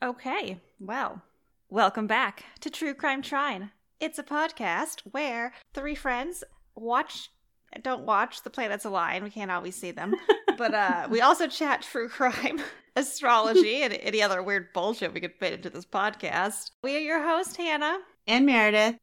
[0.00, 1.22] Okay, well,
[1.68, 3.72] welcome back to True Crime Trine.
[3.98, 6.44] It's a podcast where three friends
[6.76, 7.30] watch,
[7.82, 9.24] don't watch The Planets Align.
[9.24, 10.14] We can't always see them.
[10.56, 12.60] but uh, we also chat true crime,
[12.96, 16.70] astrology, and any other weird bullshit we could fit into this podcast.
[16.80, 17.98] We are your host, Hannah.
[18.28, 19.00] And Meredith.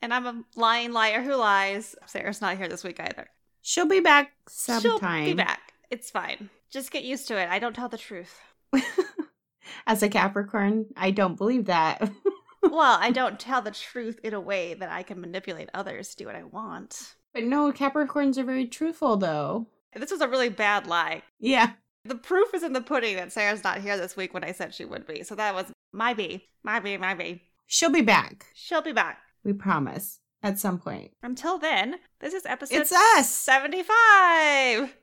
[0.00, 1.94] And I'm a lying liar who lies.
[2.06, 3.28] Sarah's not here this week either.
[3.60, 5.26] She'll be back sometime.
[5.26, 5.74] She'll be back.
[5.90, 6.48] It's fine.
[6.70, 7.50] Just get used to it.
[7.50, 8.40] I don't tell the truth.
[9.86, 12.10] As a Capricorn, I don't believe that.
[12.62, 16.16] well, I don't tell the truth in a way that I can manipulate others to
[16.16, 17.14] do what I want.
[17.32, 19.66] But no, Capricorns are very truthful, though.
[19.94, 21.22] This was a really bad lie.
[21.38, 21.72] Yeah.
[22.04, 24.74] The proof is in the pudding that Sarah's not here this week when I said
[24.74, 25.22] she would be.
[25.22, 26.48] So that was my B.
[26.62, 27.42] My B, my B.
[27.66, 28.46] She'll be back.
[28.54, 29.18] She'll be back.
[29.44, 30.20] We promise.
[30.42, 31.10] At some point.
[31.22, 33.28] Until then, this is episode It's us!
[33.28, 34.94] 75.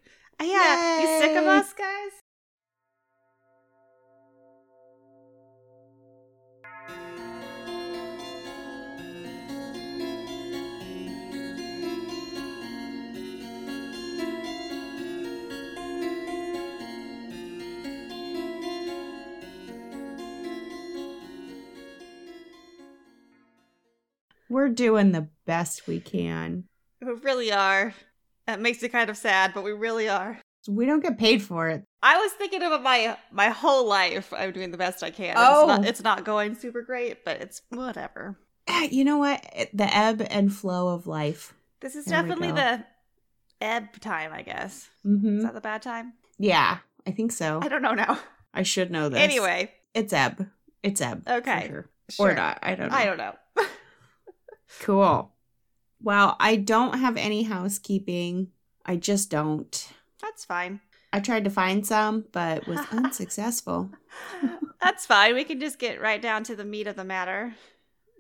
[0.42, 1.02] Yeah.
[1.02, 2.12] You sick of us, guys?
[24.50, 26.66] We're doing the best we can.
[27.02, 27.94] We really are.
[28.48, 30.40] That makes it kind of sad, but we really are.
[30.68, 31.84] We don't get paid for it.
[32.02, 34.34] I was thinking about my my whole life.
[34.36, 35.34] I'm doing the best I can.
[35.38, 35.62] Oh.
[35.62, 38.38] It's, not, it's not going super great, but it's whatever.
[38.90, 39.46] You know what?
[39.74, 41.54] The ebb and flow of life.
[41.82, 42.84] This is There definitely the
[43.62, 44.90] ebb time, I guess.
[45.04, 46.14] hmm Is that the bad time?
[46.40, 47.60] Yeah, I think so.
[47.62, 48.20] I don't know now.
[48.54, 49.20] I should know this.
[49.20, 50.50] Anyway, it's ebb.
[50.82, 51.28] It's ebb.
[51.28, 51.68] Okay.
[51.68, 51.90] sure.
[52.10, 52.32] sure.
[52.32, 52.60] Or not.
[52.64, 52.96] I don't know.
[52.96, 53.36] I don't know.
[54.82, 55.32] Cool.
[56.02, 58.50] Well, I don't have any housekeeping.
[58.86, 59.90] I just don't.
[60.22, 60.82] That's fine.
[61.12, 63.90] I tried to find some, but was unsuccessful.
[64.82, 65.34] That's fine.
[65.34, 67.56] We can just get right down to the meat of the matter.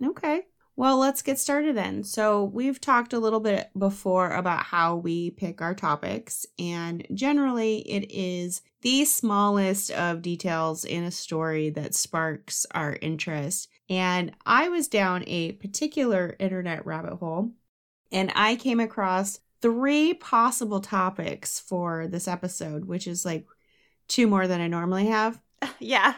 [0.04, 0.44] Okay.
[0.78, 2.04] Well, let's get started then.
[2.04, 7.78] So, we've talked a little bit before about how we pick our topics, and generally,
[7.90, 13.69] it is the smallest of details in a story that sparks our interest.
[13.90, 17.51] And I was down a particular internet rabbit hole,
[18.12, 23.45] and I came across three possible topics for this episode, which is like
[24.07, 25.40] two more than I normally have.
[25.79, 26.16] yeah.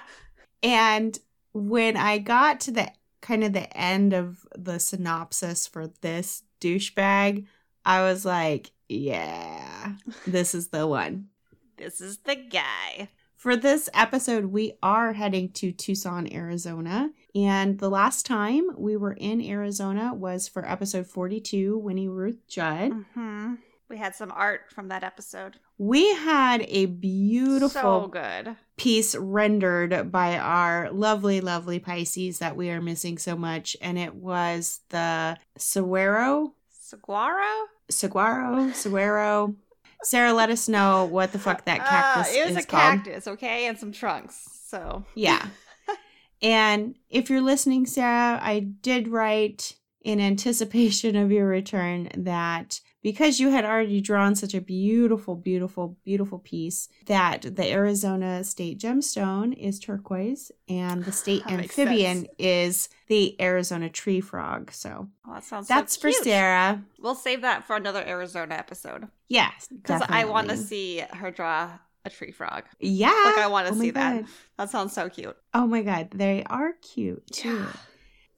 [0.63, 1.17] And
[1.53, 2.91] when I got to the
[3.21, 7.45] kind of the end of the synopsis for this douchebag,
[7.85, 9.93] I was like, yeah,
[10.27, 11.29] this is the one.
[11.77, 13.09] This is the guy.
[13.37, 17.11] For this episode, we are heading to Tucson, Arizona.
[17.35, 22.91] And the last time we were in Arizona was for episode 42, Winnie Ruth Judd.
[23.13, 23.53] hmm
[23.89, 25.57] We had some art from that episode.
[25.77, 28.55] We had a beautiful So good.
[28.75, 33.77] piece rendered by our lovely, lovely Pisces that we are missing so much.
[33.81, 37.67] And it was the Saguaro, Saguaro?
[37.89, 39.55] Saguaro, Saguaro.
[40.03, 43.03] Sarah, let us know what the fuck that Uh, cactus it was is a called.
[43.03, 44.47] cactus, okay, and some trunks.
[44.67, 45.45] So Yeah.
[46.41, 53.39] and if you're listening, Sarah, I did write in anticipation of your return that because
[53.39, 59.53] you had already drawn such a beautiful, beautiful, beautiful piece, that the Arizona state gemstone
[59.57, 64.71] is turquoise and the state That amphibian is the Arizona tree frog.
[64.71, 66.23] So Oh, that sounds that's so for.
[66.23, 66.83] Sarah.
[66.99, 69.67] We'll save that for another Arizona episode Yes.
[69.69, 71.71] because I want to see her draw
[72.05, 72.63] a tree frog.
[72.79, 73.07] Yeah.
[73.25, 74.23] Like I want to Oh see that.
[74.57, 75.35] That sounds so cute.
[75.53, 77.57] Oh my god, they are cute too.
[77.57, 77.71] Yeah.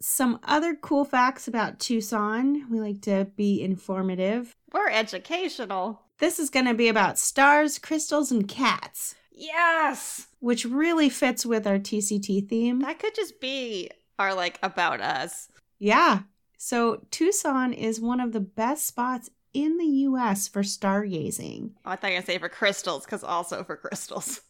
[0.02, 2.66] Some other cool facts about Tucson.
[2.72, 4.56] We like to be informative.
[4.72, 6.02] We're educational.
[6.20, 11.66] This is going to be about stars, crystals, and cats, Yes, which really fits with
[11.66, 12.80] our TCT theme.
[12.82, 15.48] that could just be our like about us.
[15.78, 16.24] Yeah.
[16.58, 21.72] So, Tucson is one of the best spots in the US for stargazing.
[21.86, 24.42] Oh, I thought you were gonna say for crystals, because also for crystals.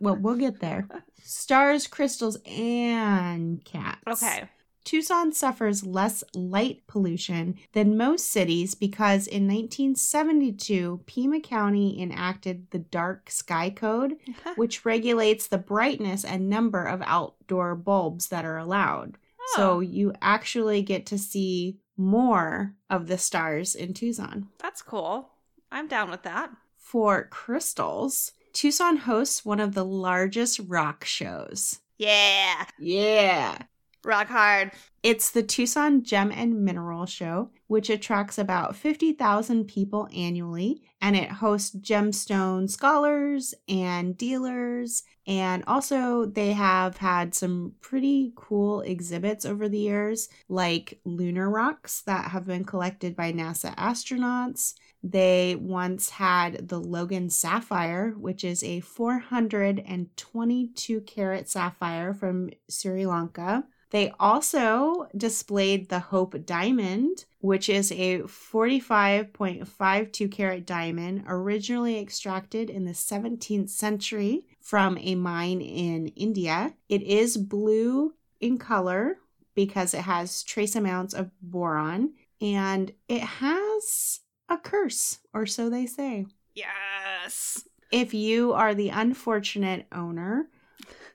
[0.00, 0.88] Well, we'll get there.
[1.22, 4.22] Stars, crystals, and cats.
[4.22, 4.48] Okay.
[4.86, 12.78] Tucson suffers less light pollution than most cities because in 1972, Pima County enacted the
[12.78, 14.16] Dark Sky Code,
[14.56, 19.18] which regulates the brightness and number of outdoor bulbs that are allowed.
[19.54, 24.48] So Oh, you actually get to see more of the stars in Tucson.
[24.58, 25.30] that's cool.
[25.72, 26.50] I'm down with that.
[26.76, 31.80] For crystals, Tucson hosts one of the largest rock shows.
[31.98, 32.66] Yeah.
[32.78, 33.58] Yeah.
[34.06, 34.70] Rock hard.
[35.02, 41.28] It's the Tucson Gem and Mineral Show, which attracts about 50,000 people annually, and it
[41.28, 45.02] hosts gemstone scholars and dealers.
[45.26, 52.02] And also, they have had some pretty cool exhibits over the years, like lunar rocks
[52.02, 54.74] that have been collected by NASA astronauts.
[55.02, 63.64] They once had the Logan Sapphire, which is a 422 carat sapphire from Sri Lanka.
[63.96, 72.84] They also displayed the Hope Diamond, which is a 45.52 carat diamond originally extracted in
[72.84, 76.74] the 17th century from a mine in India.
[76.90, 79.16] It is blue in color
[79.54, 84.20] because it has trace amounts of boron and it has
[84.50, 86.26] a curse, or so they say.
[86.54, 87.66] Yes.
[87.90, 90.50] If you are the unfortunate owner,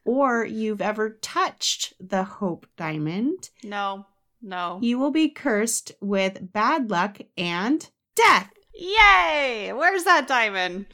[0.05, 4.05] or you've ever touched the Hope Diamond, No.
[4.41, 4.79] No.
[4.81, 8.51] you will be cursed with bad luck and death.
[8.73, 9.71] Yay!
[9.75, 10.87] Where's that diamond?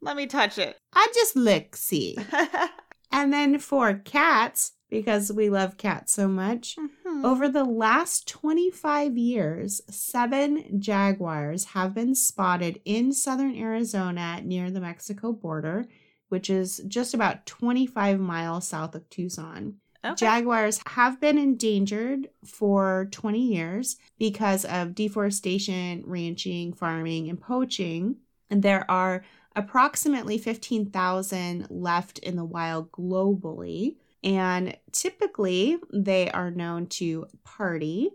[0.00, 0.76] Let me touch it.
[0.92, 2.16] I just look, see.
[3.12, 6.74] And then for cats, because we love cats so much,
[7.06, 7.24] Mhm.
[7.24, 14.80] over the last 25 years, seven jaguars have been spotted in southern Arizona near the
[14.80, 15.86] Mexico border,
[16.34, 19.76] which is just about 25 miles south of Tucson.
[20.04, 20.16] Okay.
[20.16, 28.16] Jaguars have been endangered for 20 years because of deforestation, ranching, farming, and poaching.
[28.50, 33.94] And there are approximately 15,000 left in the wild globally.
[34.24, 38.10] And typically, they are known to party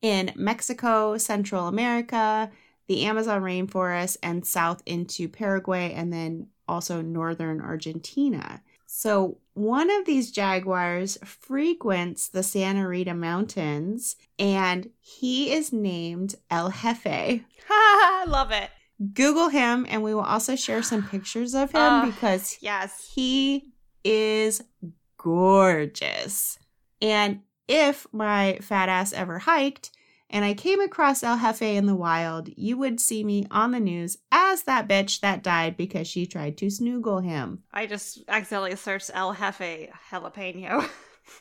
[0.00, 2.52] in Mexico, Central America,
[2.86, 8.62] the Amazon rainforest, and south into Paraguay, and then also northern Argentina.
[8.88, 16.70] So, one of these jaguars frequents the Santa Rita Mountains, and he is named El
[16.70, 17.06] Jefe.
[17.70, 18.70] I love it.
[19.12, 23.10] Google him, and we will also share some pictures of him Uh, because Yes.
[23.14, 23.72] he
[24.04, 24.62] is
[25.18, 26.58] gorgeous.
[27.02, 29.90] And if my fat ass ever hiked
[30.30, 33.80] and I came across El Jefe in the wild, you would see me on the
[33.80, 37.62] news as that bitch that died because she tried to snoogle him.
[37.72, 40.88] I just accidentally searched El Jefe jalapeno.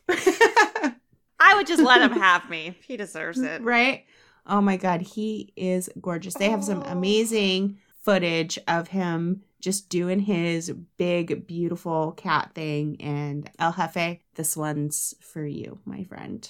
[0.09, 2.77] I would just let him have me.
[2.87, 3.61] He deserves it.
[3.61, 4.05] right?
[4.47, 6.35] Oh my god, he is gorgeous.
[6.35, 6.91] They have some Oh.
[6.91, 12.97] amazing footage of him just doing his big, beautiful cat thing.
[12.99, 16.47] And El Jefe, this one's for you, my friend.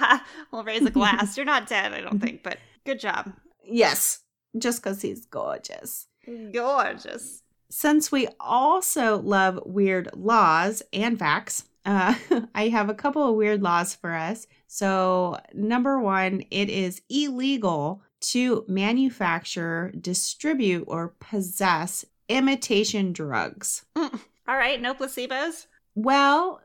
[0.52, 1.36] we'll raise a glass.
[1.36, 3.32] You're not dead, I don't think, but good job.
[3.64, 4.20] Yes,
[4.56, 6.06] just because he's gorgeous.
[6.52, 7.42] Gorgeous.
[7.68, 12.14] Since we also love weird laws and facts, uh,
[12.54, 14.46] I have a couple of weird laws for us.
[14.68, 22.04] So, number one, it is illegal to manufacture, distribute, or possess
[22.36, 23.84] imitation drugs.
[23.96, 24.10] All
[24.56, 25.66] right, no placebos.
[25.94, 26.60] Well,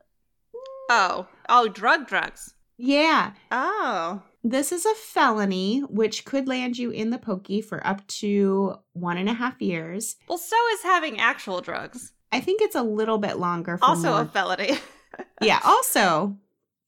[0.89, 2.53] Oh, oh, drug drugs.
[2.77, 8.05] yeah, Oh, this is a felony which could land you in the pokey for up
[8.07, 10.15] to one and a half years.
[10.29, 12.13] well, so is having actual drugs.
[12.31, 13.77] I think it's a little bit longer.
[13.77, 14.77] For Also more a felony.
[15.41, 16.37] yeah also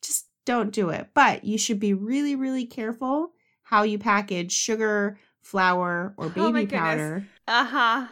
[0.04, 3.32] just don't do it but you should be really really careful
[3.64, 6.80] how you package sugar flour or Oh baby goodness.
[6.80, 8.08] powder Uh huh.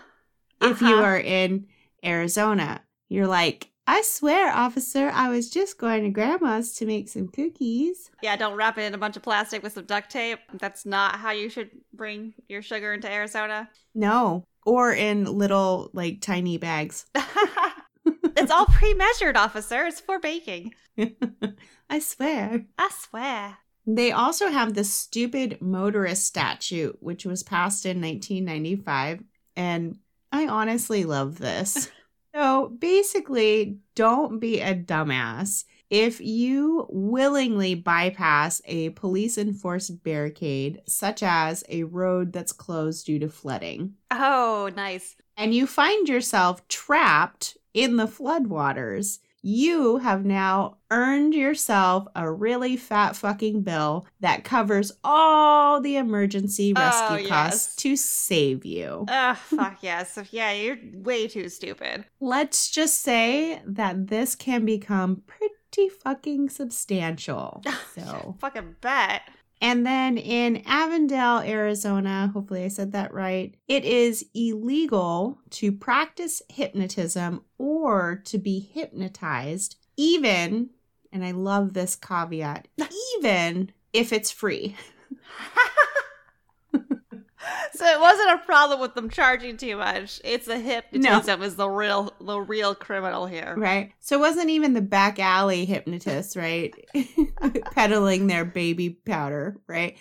[0.61, 1.03] If you uh-huh.
[1.03, 1.65] are in
[2.03, 7.27] arizona you're like i swear officer i was just going to grandma's to make some
[7.27, 10.39] cookies Yeah, don't wrap it in a bunch of plastic with some duct tape.
[10.53, 13.69] That's not how you should bring your sugar into Arizona.
[13.95, 17.05] no or in little like tiny bags
[18.37, 19.85] it's all pre-measured, officer.
[19.85, 20.73] It's for baking.
[21.89, 23.57] i swear I swear.
[23.85, 29.23] They also have the stupid motorist statute, which was passed in 1995.
[29.55, 29.97] And
[30.31, 31.89] I honestly love this.
[32.35, 35.65] so basically, don't be a dumbass.
[35.89, 43.19] If you willingly bypass a police enforced barricade, such as a road that's closed due
[43.19, 45.15] to flooding, Oh, nice.
[45.37, 52.75] and you find yourself trapped in the floodwaters, you have now earned yourself a really
[52.77, 57.29] fat fucking bill that covers all the emergency Oh, rescue yes.
[57.29, 59.05] costs to save you.
[59.07, 60.17] Ugh, fuck yes.
[60.31, 62.05] Yeah, you're way too stupid.
[62.19, 67.61] Let's just say that this can become pretty fucking substantial.
[67.95, 69.21] So, Fucking bet.
[69.61, 76.41] And then in Avondale, Arizona, hopefully I said that right, it is illegal to practice
[76.49, 80.69] hypnotism or to be hypnotized, even
[81.11, 82.67] And I love this caveat,
[83.17, 84.75] even if it's free.
[87.73, 90.19] so it wasn't a problem with them charging too much.
[90.23, 93.53] It's the hypnotism is the real the real criminal here.
[93.57, 93.91] Right.
[93.99, 96.73] So it wasn't even the back alley hypnotists, right?
[97.71, 99.97] Peddling their baby powder, right?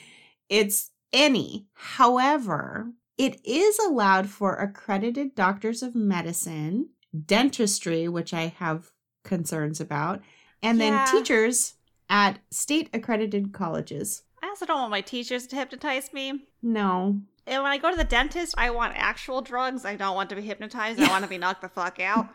[0.48, 1.66] It's any.
[1.74, 6.90] However, it is allowed for accredited doctors of medicine,
[7.24, 8.90] dentistry, which I have
[9.24, 10.20] concerns about,
[10.62, 11.04] and Yeah.
[11.04, 11.74] then teachers
[12.08, 14.22] at state accredited colleges.
[14.42, 16.44] I also don't want my teachers to hypnotize me.
[16.62, 17.20] No.
[17.46, 19.84] And when I go to the dentist, I want actual drugs.
[19.84, 21.00] I don't want to be hypnotized.
[21.00, 22.28] I want to be knocked the fuck out.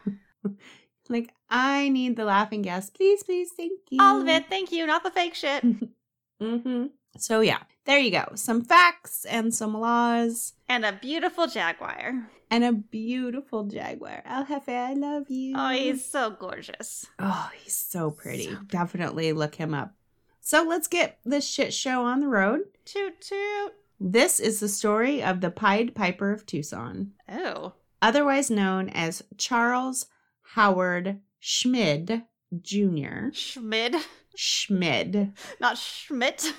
[1.10, 2.90] Like, I need the laughing gas.
[2.90, 3.98] Please, please, thank you.
[4.02, 4.48] All of it.
[4.48, 4.86] Thank you.
[4.88, 5.64] Not the fake shit.
[6.42, 6.86] Mm-hmm.
[7.18, 8.26] So, yeah, there you go.
[8.36, 10.54] Some facts and some laws.
[10.68, 12.30] And a beautiful jaguar.
[12.50, 14.24] and a beautiful jaguar.
[14.26, 15.54] El Jefe, I love you.
[15.56, 17.06] Oh, he's so gorgeous.
[17.20, 18.46] oh, he's so pretty.
[18.46, 18.66] So pretty.
[18.68, 19.94] Definitely look him up.
[20.40, 22.62] So let's get this shit show on the road.
[22.86, 23.74] Toot toot.
[24.04, 27.74] This is the story of the Pied Piper of Tucson, Oh.
[28.02, 30.08] otherwise known as Charles
[30.56, 32.24] Howard Schmid
[32.62, 33.30] Jr.
[33.32, 33.96] Schmid.
[34.36, 35.34] Schmid.
[35.60, 36.52] Not Schmidt.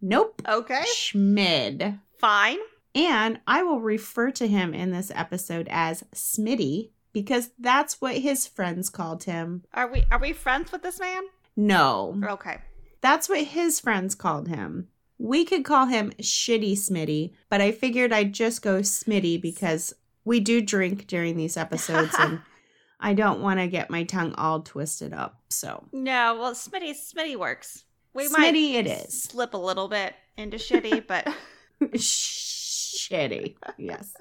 [0.00, 0.40] Nope.
[0.48, 0.84] Okay.
[0.86, 1.98] Schmid.
[2.18, 2.58] Fine.
[2.94, 8.46] And I will refer to him in this episode as Smitty because that's what his
[8.46, 9.64] friends called him.
[9.74, 11.24] Are we are we friends with this man?
[11.56, 12.58] No, Okay.
[13.02, 14.88] that's what his friends called him.
[15.18, 19.94] We could call him Shitty Smitty, but I figured I'd just go Smitty because
[20.24, 22.40] we do drink during these episodes and
[23.00, 25.40] I don't want to get my tongue all twisted up.
[25.50, 27.84] So, No, well Smitty Smitty works.
[28.12, 29.22] We Smitty might it is.
[29.24, 31.26] slip a little bit into shitty, but
[31.82, 33.56] Shitty.
[33.78, 34.14] Yes.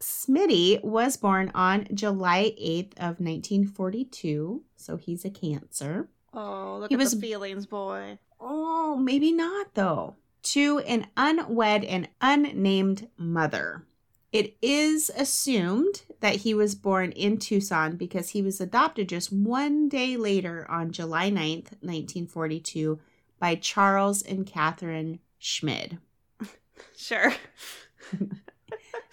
[0.00, 6.08] Smitty was born on July 8th of 1942, so he's a cancer.
[6.32, 8.18] Oh, look He at was- the feelings, boy.
[8.40, 10.16] Oh, maybe not though.
[10.44, 13.84] To an unwed and unnamed mother.
[14.32, 19.88] It is assumed that he was born in Tucson because he was adopted just one
[19.88, 23.00] day later on July 9th, 1942,
[23.40, 25.98] by Charles and Catherine Schmid.
[26.96, 27.32] Sure.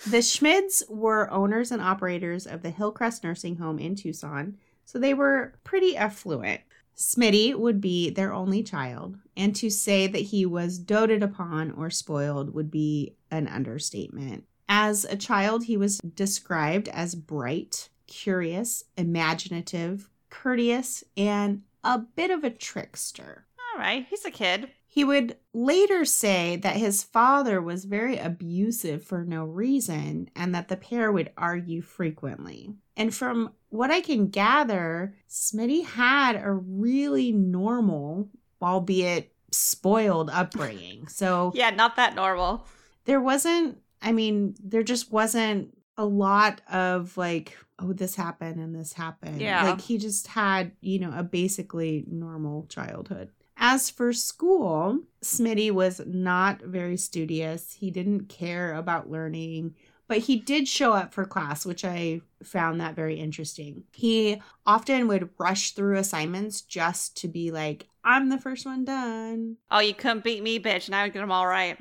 [0.05, 5.13] The Schmids were owners and operators of the Hillcrest Nursing Home in Tucson, so they
[5.13, 6.62] were pretty affluent.
[6.98, 11.89] Smitty would be their only child, and to say that he was doted upon or
[11.89, 14.46] spoiled would be an understatement.
[14.68, 22.44] As a child, he was described as bright, curious, imaginative, courteous, and a bit of
[22.44, 23.46] a trickster.
[23.60, 24.06] All right.
[24.10, 24.70] He's a kid.
[24.98, 30.70] He would later say that his father was very abusive for no reason and that
[30.70, 32.74] the pair would argue frequently.
[32.96, 41.06] And from what I can gather, Smitty had a really normal, albeit spoiled upbringing.
[41.10, 42.66] So Yeah, not that normal.
[43.06, 48.74] there wasn't, I mean, there just wasn't a lot of like, oh, this happened and
[48.74, 49.42] this happened.
[49.42, 49.63] Yeah.
[49.63, 53.30] Like he just had, you know, a basically normal childhood.
[53.58, 57.74] As for school, Smitty was not very studious.
[57.74, 59.76] He didn't care about learning,
[60.08, 63.84] but he did show up for class, which I found that very interesting.
[63.94, 69.58] He often would rush through assignments just to be like, I'm the first one done.
[69.72, 70.90] Oh, you couldn't beat me, bitch.
[70.90, 71.78] Now I would get them all right.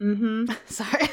[0.00, 0.52] Mm-hmm.
[0.66, 1.08] Sorry.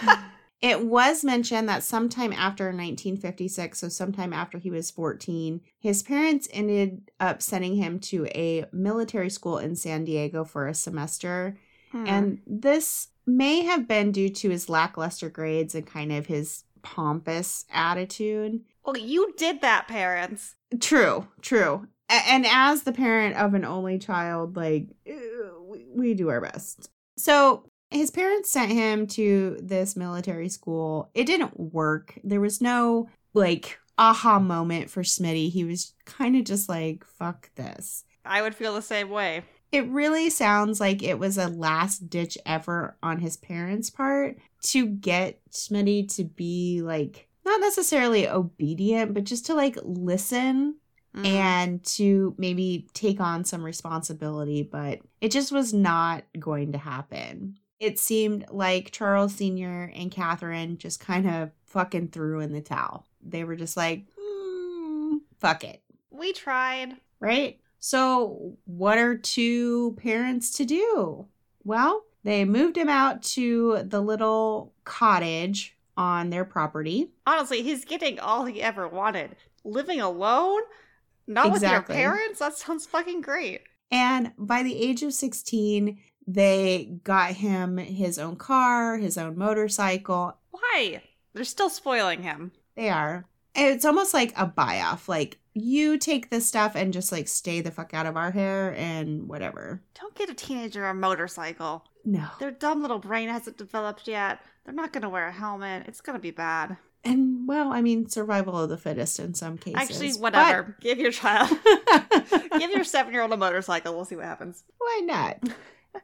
[0.60, 6.48] It was mentioned that sometime after 1956, so sometime after he was 14, his parents
[6.52, 11.56] ended up sending him to a military school in San Diego for a semester.
[11.92, 12.06] Hmm.
[12.06, 17.64] And this may have been due to his lackluster grades and kind of his pompous
[17.72, 18.60] attitude.
[18.84, 20.56] well, you did that, parents.
[20.80, 21.86] True, true.
[22.08, 25.14] And as the parent of an only child, like, eh,
[25.94, 26.90] we do our best.
[27.16, 31.10] So his parents sent him to this military school.
[31.14, 32.18] It didn't work.
[32.22, 35.50] There was no, like, aha moment for Smitty.
[35.50, 38.04] He was kind of just like, fuck this.
[38.24, 39.42] I would feel the same way.
[39.72, 44.86] It really sounds like it was a last ditch effort on his parents' part to
[44.86, 50.76] get Smitty to be like not necessarily obedient, but just to like listen
[51.16, 51.26] Mhm.
[51.26, 57.56] and to maybe take on some responsibility, but it just was not going to happen.
[57.80, 59.92] It seemed like Charles Sr.
[59.94, 63.06] and Catherine just kind of fucking threw in the towel.
[63.22, 65.82] They were just like, mm, fuck it
[66.18, 66.96] we tried.
[67.20, 67.58] right?
[67.78, 71.26] So, what are two parents to do?
[71.64, 77.10] Well, they moved him out to the little cottage on their property.
[77.26, 79.36] Honestly, he's getting all he ever wanted.
[79.64, 80.62] Living alone?
[81.26, 81.94] Not Exactly.
[81.94, 82.38] with your parents?
[82.40, 83.60] That sounds fucking great.
[83.90, 90.36] And by the age of 16, they got him his own car, his own motorcycle.
[90.50, 91.02] Why?
[91.32, 92.52] They're still spoiling him.
[92.76, 93.24] They are.
[93.54, 95.08] It's almost like a buy off.
[95.08, 98.74] Like, you take this stuff and just like stay the fuck out of our hair
[98.76, 99.82] and whatever.
[99.98, 101.84] Don't get a teenager a motorcycle.
[102.04, 102.28] No.
[102.38, 104.40] Their dumb little brain hasn't developed yet.
[104.64, 105.86] They're not going to wear a helmet.
[105.88, 106.76] It's going to be bad.
[107.04, 109.80] And well, I mean, survival of the fittest in some cases.
[109.80, 110.76] Actually, whatever.
[110.80, 111.48] Give your child,
[112.58, 113.94] give your seven year old a motorcycle.
[113.94, 114.64] We'll see what happens.
[114.76, 115.38] Why not?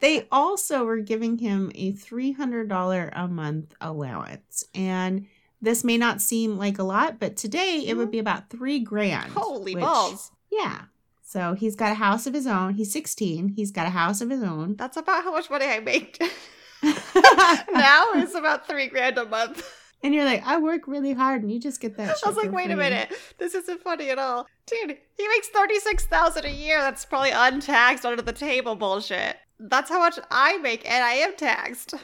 [0.01, 4.65] They also were giving him a $300 a month allowance.
[4.75, 5.27] And
[5.61, 8.13] this may not seem like a lot, but today it would mm-hmm.
[8.13, 9.33] be about three grand.
[9.33, 10.31] Holy which- balls.
[10.51, 10.83] Yeah.
[11.27, 12.75] So he's got a house of his own.
[12.75, 13.49] He's 16.
[13.49, 14.77] He's got a house of his own.
[14.77, 16.21] That's about how much money I make.
[16.83, 19.67] now it's about three grand a month.
[20.05, 22.53] And you're like, I work really hard and you just get that I was like,
[22.53, 24.97] wait a minute, this isn't funny at all, dude.
[25.17, 26.81] He makes thirty six thousand a year.
[26.81, 29.37] That's probably untaxed under the table bullshit.
[29.59, 31.95] That's how much I make, and I am taxed.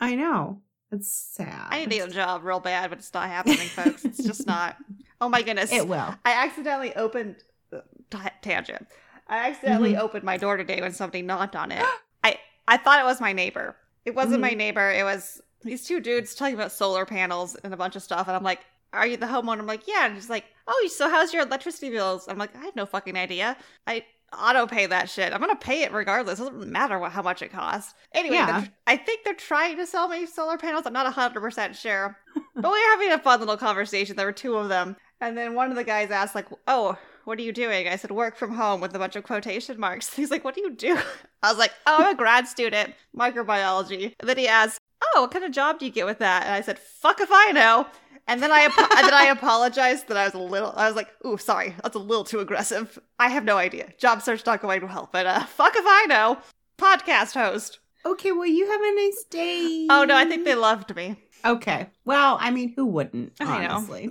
[0.00, 0.60] I know.
[0.92, 1.66] It's sad.
[1.70, 4.04] I need a job real bad, but it's not happening, folks.
[4.04, 4.76] It's just not.
[5.20, 5.72] Oh my goodness!
[5.72, 6.14] It will.
[6.24, 7.36] I accidentally opened
[7.72, 8.86] uh, ta- tangent.
[9.26, 10.00] I accidentally Mhm.
[10.00, 11.84] opened my door today when somebody knocked on it.
[12.24, 13.76] I I thought it was my neighbor.
[14.06, 14.56] It wasn't my Mhm.
[14.56, 14.90] neighbor.
[14.90, 18.28] It was these two dudes talking about solar panels and a bunch of stuff.
[18.28, 18.60] And I'm like,
[18.92, 21.90] "Are you the homeowner?" I'm like, "Yeah." And he's like, "Oh, so how's your electricity
[21.90, 23.56] bills?" I'm like, "I have no fucking idea.
[23.86, 24.04] I
[24.38, 25.32] auto pay that shit.
[25.32, 26.38] I'm gonna pay it regardless.
[26.38, 28.60] It doesn't matter what how much it costs." Anyway, Yeah.
[28.60, 30.84] they're- I think they're trying to sell me solar panels.
[30.86, 32.16] I'm not 100 percent sure,
[32.54, 34.16] but we were having a fun little conversation.
[34.16, 37.38] There were two of them, and then one of the guys asked, like, "Oh, what
[37.38, 40.12] are you doing?" I said, "Work from home" with a bunch of quotation marks.
[40.14, 40.98] He's like, "What do you do?"
[41.42, 45.30] I was like, "Oh, I'm a grad student, microbiology." And then he asked, "Oh, what
[45.30, 47.86] kind of job do you get with that?" And I said, "Fuck if I know."
[48.26, 50.72] And then I apo- and then I apologized that I was a little.
[50.76, 52.98] I was like, "Ooh, sorry, that's a little too aggressive.
[53.18, 53.88] I have no idea.
[53.98, 56.38] Job search not going well, but uh, fuck if I know."
[56.78, 57.80] Podcast host.
[58.06, 59.86] Okay, well, you have a nice day.
[59.90, 61.16] Oh no, I think they loved me.
[61.44, 61.88] Okay.
[62.04, 63.74] Well, I mean, who wouldn't, I know.
[63.74, 64.10] honestly?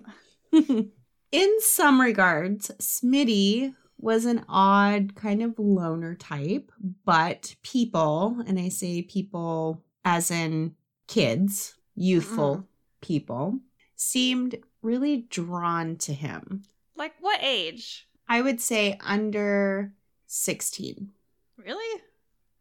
[1.32, 6.72] In some regards, Smitty was an odd kind of loner type,
[7.06, 10.74] but people, and I say people as in
[11.08, 12.66] kids, youthful mm-hmm.
[13.02, 13.60] people,
[13.96, 16.64] seemed really drawn to him.
[16.96, 18.08] Like what age?
[18.28, 19.94] I would say under
[20.28, 21.10] 16.
[21.58, 22.02] Really?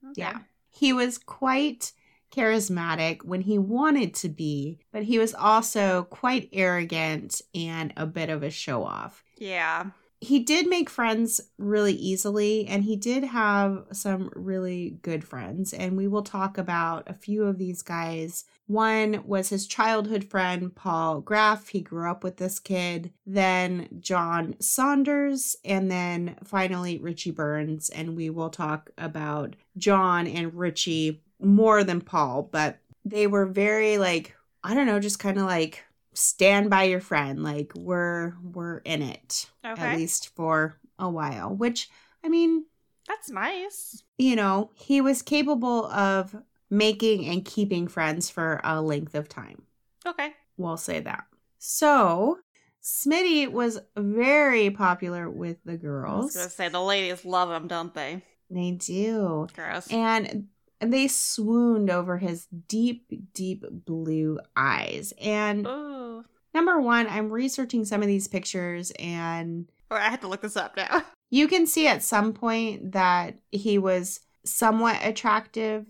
[0.04, 0.20] Okay.
[0.20, 0.38] Yeah.
[0.70, 1.92] He was quite
[2.34, 8.28] charismatic when he wanted to be, but he was also quite arrogant and a bit
[8.28, 9.24] of a show off.
[9.38, 9.86] Yeah.
[10.26, 15.72] He did make friends really easily, and he did have some really good friends.
[15.72, 18.44] And we will talk about a few of these guys.
[18.66, 21.68] One was his childhood friend, Paul Graff.
[21.68, 23.12] He grew up with this kid.
[23.24, 27.88] Then John Saunders, and then finally Richie Burns.
[27.88, 33.96] And we will talk about John and Richie more than Paul, but they were very
[33.96, 34.34] like,
[34.64, 35.84] I don't know, just kind of like
[36.16, 39.82] stand by your friend like we're we're in it Okay.
[39.82, 41.88] at least for a while which
[42.24, 42.64] i mean
[43.06, 44.02] That's nice.
[44.18, 46.34] you know he was capable of
[46.70, 49.62] making and keeping friends for a length of time
[50.06, 50.32] Okay.
[50.56, 51.24] we'll say that
[51.58, 52.38] so
[52.82, 56.22] smitty was very popular with the girls.
[56.22, 58.22] I was gonna say the ladies love him, don't they?
[58.48, 59.88] they do Gross.
[59.92, 60.46] and
[60.80, 66.24] they swooned over his deep deep blue eyes and Ooh.
[66.54, 70.56] number one i'm researching some of these pictures and Or I had to look this
[70.56, 71.02] up now.
[71.30, 75.86] you can see at some point that he was somewhat attractive,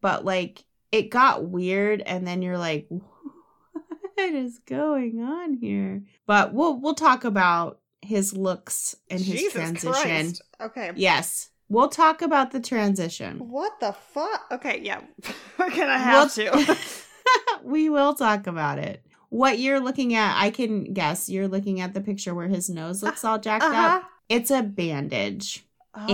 [0.00, 2.86] but like it got weird, and then you're like,
[3.72, 6.04] what is going on here?
[6.26, 9.92] But we'll we'll talk about his looks and his Jesus transition.
[9.92, 10.42] Christ.
[10.60, 10.92] Okay.
[10.94, 13.38] Yes, we'll talk about the transition.
[13.38, 14.46] What the fuck?
[14.52, 15.00] Okay, yeah.
[15.58, 16.76] We're gonna have to.
[17.62, 19.04] we will talk about it.
[19.30, 21.28] What you're looking at, I can guess.
[21.28, 23.96] You're looking at the picture where his nose looks all jacked Uh-huh.
[23.98, 24.10] up.
[24.28, 25.64] It's a bandage.
[25.94, 26.08] And-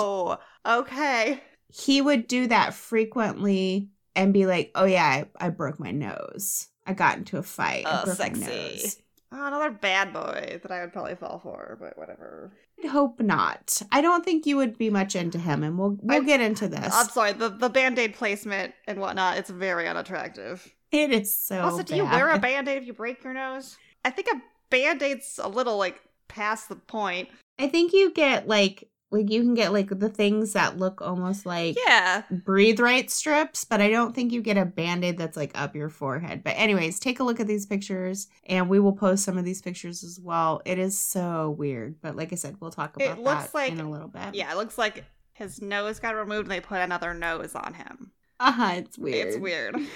[0.00, 1.42] Oh, okay.
[1.72, 6.68] he would do that frequently and be like, "Oh yeah, I, I broke my nose.
[6.86, 7.84] I got into a fight.
[7.86, 9.01] Oh, sexy.
[9.32, 12.52] Nose." Oh, another bad boy that I would probably fall for, but whatever.
[12.82, 13.80] I'd hope not.
[13.90, 16.68] I don't think you would be much into him, and we'll we'll I- get into
[16.68, 16.92] this.
[16.92, 20.72] I'm sorry, the, the band-aid placement and whatnot, it's very unattractive.
[20.90, 21.60] it is so.
[21.60, 23.76] also, do you wear a band-aid if you break your nose?
[24.04, 24.40] I think a
[24.70, 27.28] band-aid's a little like past the point.
[27.58, 31.44] I think you get like Like you can get like the things that look almost
[31.46, 32.22] like Yeah.
[32.30, 35.90] breathe right strips, but I don't think you get a band-aid that's like up your
[35.90, 36.42] forehead.
[36.42, 39.60] But anyways, take a look at these pictures and we will post some of these
[39.60, 40.62] pictures as well.
[40.64, 43.72] It is so weird, but like I said, we'll talk about It looks that like-
[43.72, 44.34] in a little bit.
[44.34, 48.12] Yeah, it looks like his nose got removed and they put another nose on him.
[48.40, 49.28] Uh-huh, it's weird.
[49.28, 49.76] It's weird.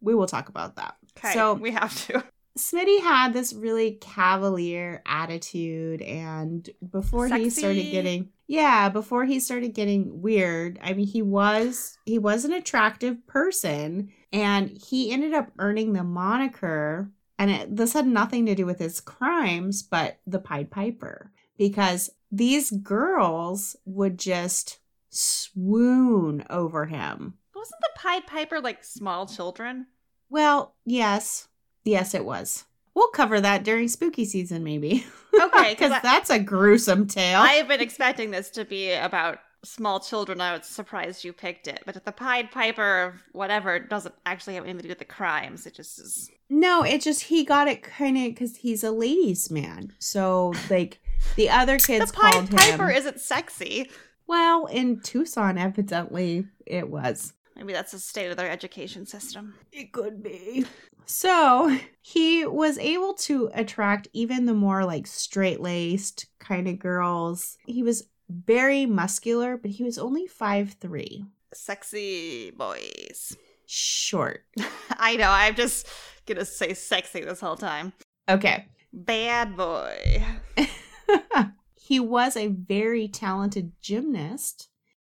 [0.00, 0.94] We will talk about that.
[1.18, 1.32] Okay.
[1.32, 2.22] So- we have to.
[2.56, 9.74] Smitty had this really cavalier attitude and before he started getting yeah, before he started
[9.74, 15.52] getting weird, I mean he was he was an attractive person and he ended up
[15.58, 20.38] earning the moniker and it, this had nothing to do with his crimes but the
[20.38, 24.78] Pied Piper because these girls would just
[25.10, 27.34] swoon over him.
[27.54, 29.86] Wasn't the Pied Piper like small children?
[30.30, 31.48] Well, yes.
[31.84, 32.64] Yes, it was.
[32.98, 35.06] We'll cover that during spooky season, maybe.
[35.40, 37.38] Okay, because that's a gruesome tale.
[37.40, 40.40] I have been expecting this to be about small children.
[40.40, 41.80] I was surprised you picked it.
[41.86, 45.04] But if the Pied Piper of whatever doesn't actually have anything to do with the
[45.04, 46.28] crimes, it just is.
[46.50, 49.92] no, it just he got it kind of because he's a ladies' man.
[50.00, 50.98] So like
[51.36, 52.96] the other kids the Pied called Piper him.
[52.96, 53.90] isn't sexy.
[54.26, 57.32] well, in Tucson, evidently it was.
[57.54, 59.54] Maybe that's the state of their education system.
[59.72, 60.64] It could be.
[61.08, 67.58] So he was able to attract even the more like straight laced kind of girls.
[67.66, 73.36] He was very muscular, but he was only five three, Sexy boys.
[73.66, 74.44] short.
[74.90, 75.88] I know, I'm just
[76.26, 77.94] gonna say sexy this whole time.
[78.28, 78.66] Okay.
[78.92, 80.22] Bad boy.
[81.74, 84.68] he was a very talented gymnast.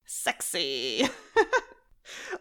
[0.06, 1.08] Sexy.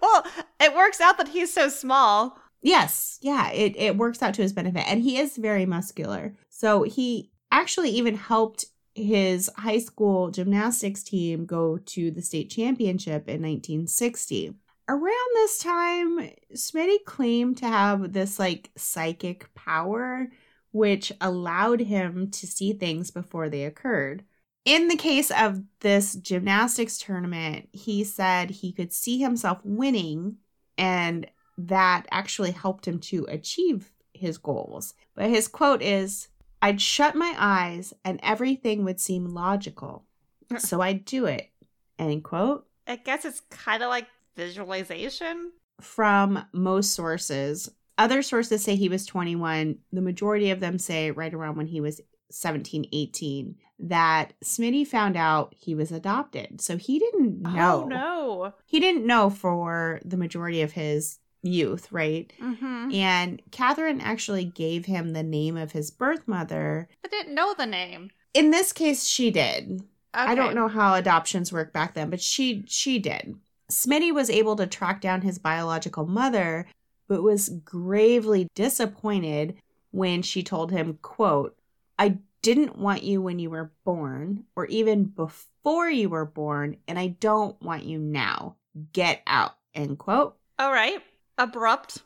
[0.02, 0.26] well,
[0.60, 2.38] it works out that he's so small.
[2.62, 4.88] Yes, yeah, it, it works out to his benefit.
[4.88, 6.36] And he is very muscular.
[6.50, 13.28] So he actually even helped his high school gymnastics team go to the state championship
[13.28, 14.54] in 1960.
[14.88, 20.28] Around this time, Smitty claimed to have this like psychic power,
[20.72, 24.24] which allowed him to see things before they occurred.
[24.66, 30.38] In the case of this gymnastics tournament, he said he could see himself winning
[30.78, 31.28] and
[31.68, 34.94] that actually helped him to achieve his goals.
[35.16, 36.30] But his quote is
[36.62, 40.06] I'd shut my eyes and everything would seem logical.
[40.58, 41.52] So I'd do it.
[42.00, 42.66] End quote.
[42.88, 45.52] I guess it's kind of like visualization.
[45.80, 47.70] From most sources,
[48.00, 49.78] other sources say he was 21.
[49.94, 55.16] The majority of them say right around when he was 17, 18, that Smitty found
[55.16, 56.62] out he was adopted.
[56.62, 57.84] So he didn't oh, know.
[57.84, 58.54] Oh no.
[58.66, 62.32] He didn't know for the majority of his youth, right?
[62.42, 62.92] Mm-hmm.
[62.94, 66.90] And Catherine actually gave him the name of his birth mother.
[67.04, 68.12] I didn't know the name.
[68.34, 69.84] In this case, she did.
[70.14, 73.36] I don't know how adoptions work back then, but she she did.
[73.72, 76.68] Smitty was able to track down his biological mother,
[77.08, 79.56] but was gravely disappointed
[79.92, 81.56] when she told him, quote,
[82.00, 86.98] I didn't want you when you were born, or even before you were born, and
[86.98, 88.56] I don't want you now.
[88.94, 89.56] Get out.
[89.76, 90.38] End quote.
[90.58, 91.02] All right.
[91.40, 92.04] Abrupt.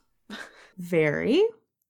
[0.78, 1.44] Very.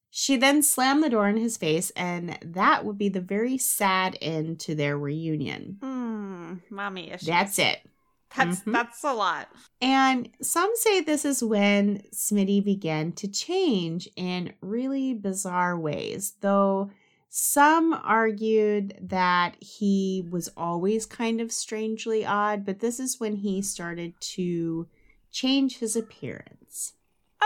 [0.09, 4.17] She then slammed the door in his face, and that would be the very sad
[4.21, 5.77] end to their reunion.
[5.81, 6.53] Hmm.
[6.69, 7.27] Mommy issues.
[7.27, 7.79] That's it.
[8.35, 8.73] That's Mhm.
[8.73, 9.49] that's a lot.
[9.81, 16.89] And some say this is when Smitty began to change in really bizarre ways, though
[17.29, 23.61] some argued that he was always kind of strangely odd, but this is when he
[23.61, 24.87] started to
[25.31, 26.93] change his appearance.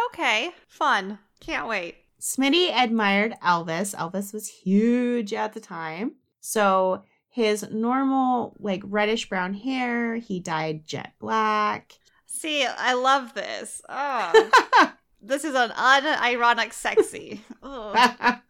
[0.06, 0.52] Okay.
[0.68, 1.20] Fun.
[1.40, 1.96] Can't wait.
[2.20, 3.96] Smitty admired Elvis.
[3.96, 6.14] Elvis was huge at the time.
[6.40, 11.94] So his normal, like reddish brown hair, he dyed jet black.
[12.26, 13.82] See, I love this.
[13.88, 14.50] Oh,
[15.22, 17.42] this is an unironic sexy.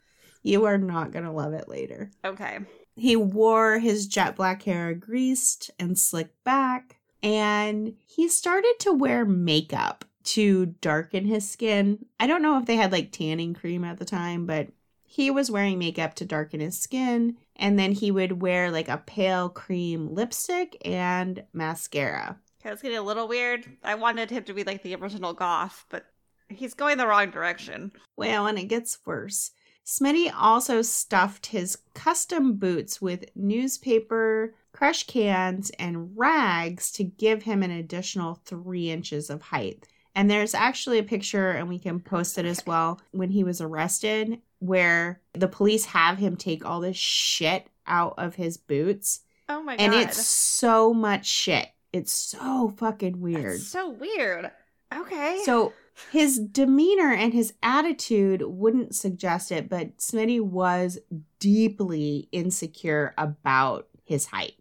[0.47, 2.09] You are not going to love it later.
[2.23, 2.59] Okay.
[2.95, 9.25] He wore his jet black hair greased and slicked back, and he started to wear
[9.25, 12.05] makeup to darken his skin.
[12.19, 14.67] I don't know if they had like tanning cream at the time, but
[15.03, 19.01] he was wearing makeup to darken his skin, and then he would wear like a
[19.05, 22.37] pale cream lipstick and mascara.
[22.61, 23.65] Okay, it's getting a little weird.
[23.83, 26.05] I wanted him to be like the original goth, but
[26.49, 27.93] he's going the wrong direction.
[28.17, 29.51] Well, and it gets worse.
[29.85, 37.63] Smitty also stuffed his custom boots with newspaper, crush cans, and rags to give him
[37.63, 39.87] an additional three inches of height.
[40.17, 43.61] And there's actually a picture, and we can post it as well, when he was
[43.61, 49.21] arrested, where the police have him take all this shit out of his boots.
[49.47, 49.83] Oh my god.
[49.83, 51.67] and it's so much shit.
[51.93, 53.59] It's so fucking weird.
[53.59, 54.49] That's so weird.
[54.91, 55.41] Okay.
[55.45, 55.73] So
[56.11, 60.97] his demeanor and his attitude wouldn't suggest it, but Smitty was
[61.39, 64.55] deeply insecure about his height.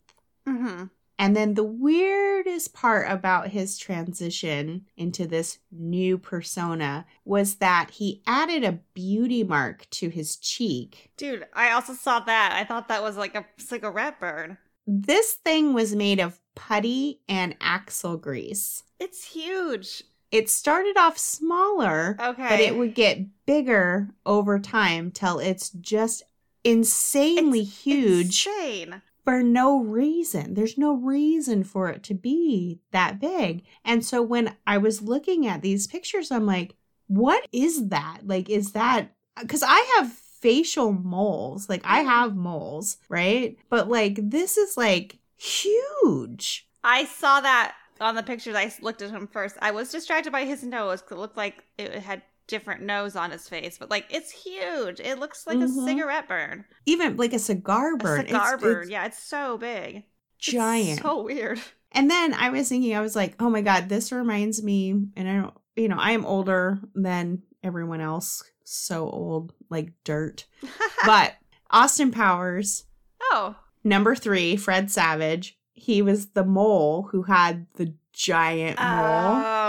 [0.47, 0.85] hmm
[1.19, 8.23] And then the weirdest part about his transition into this new persona was that he
[8.27, 11.11] added a beauty mark to his cheek.
[11.17, 12.53] Dude, I also saw that.
[12.55, 14.59] I thought that was like a cigarette burn.
[14.87, 18.83] This thing was made of putty and axle grease.
[19.01, 20.05] It's huge.
[20.31, 22.49] It started off smaller, Okay.
[22.49, 26.25] but it would get bigger over time till it's just
[26.63, 29.03] insanely huge Insane.
[29.27, 30.55] For no reason.
[30.55, 33.65] There's no reason for it to be that big.
[33.85, 36.77] And so when I was looking at these pictures, I'm like,
[37.09, 38.21] what is that?
[38.25, 41.69] Like, is that because I have facial moles?
[41.69, 42.09] Like, I mm-hmm.
[42.09, 43.59] have moles, right?
[43.69, 46.69] But like, this is like huge.
[46.85, 48.55] I saw that on the pictures.
[48.55, 49.57] I looked at him first.
[49.61, 53.31] I was distracted by his nose because it looked like it had different nose on
[53.31, 55.01] his face, but like it's huge.
[55.01, 55.65] It looks like Mhm.
[55.65, 58.21] a cigarette burn, Even like a cigar burn.
[58.23, 58.83] a cigar It's- burn.
[58.83, 59.97] it's yeah, it's so big,
[60.39, 61.03] It's giant.
[61.03, 61.61] so weird.
[61.93, 65.29] And then I was thinking, I was like, oh my God, this reminds me, and
[65.29, 68.43] I don't, you know, I am older than everyone else.
[68.65, 70.45] So old, like dirt.
[71.07, 71.37] But
[71.71, 72.85] Austin Powers,
[73.23, 78.87] oh, number three, Fred Savage, he was the mole who had the giant mole.
[78.89, 79.66] oh,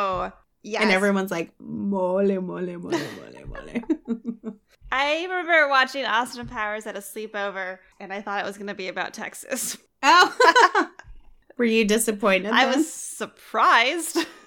[0.67, 0.83] yes.
[0.83, 2.91] And everyone's like, mole, mole, mole, mole,
[3.47, 4.53] mole.
[4.91, 8.73] I remember watching Austin Powers at a sleepover, and I thought it was going to
[8.73, 9.77] be about Texas.
[10.03, 10.89] oh,
[11.57, 12.51] were you disappointed?
[12.51, 12.77] I then?
[12.77, 14.17] was surprised.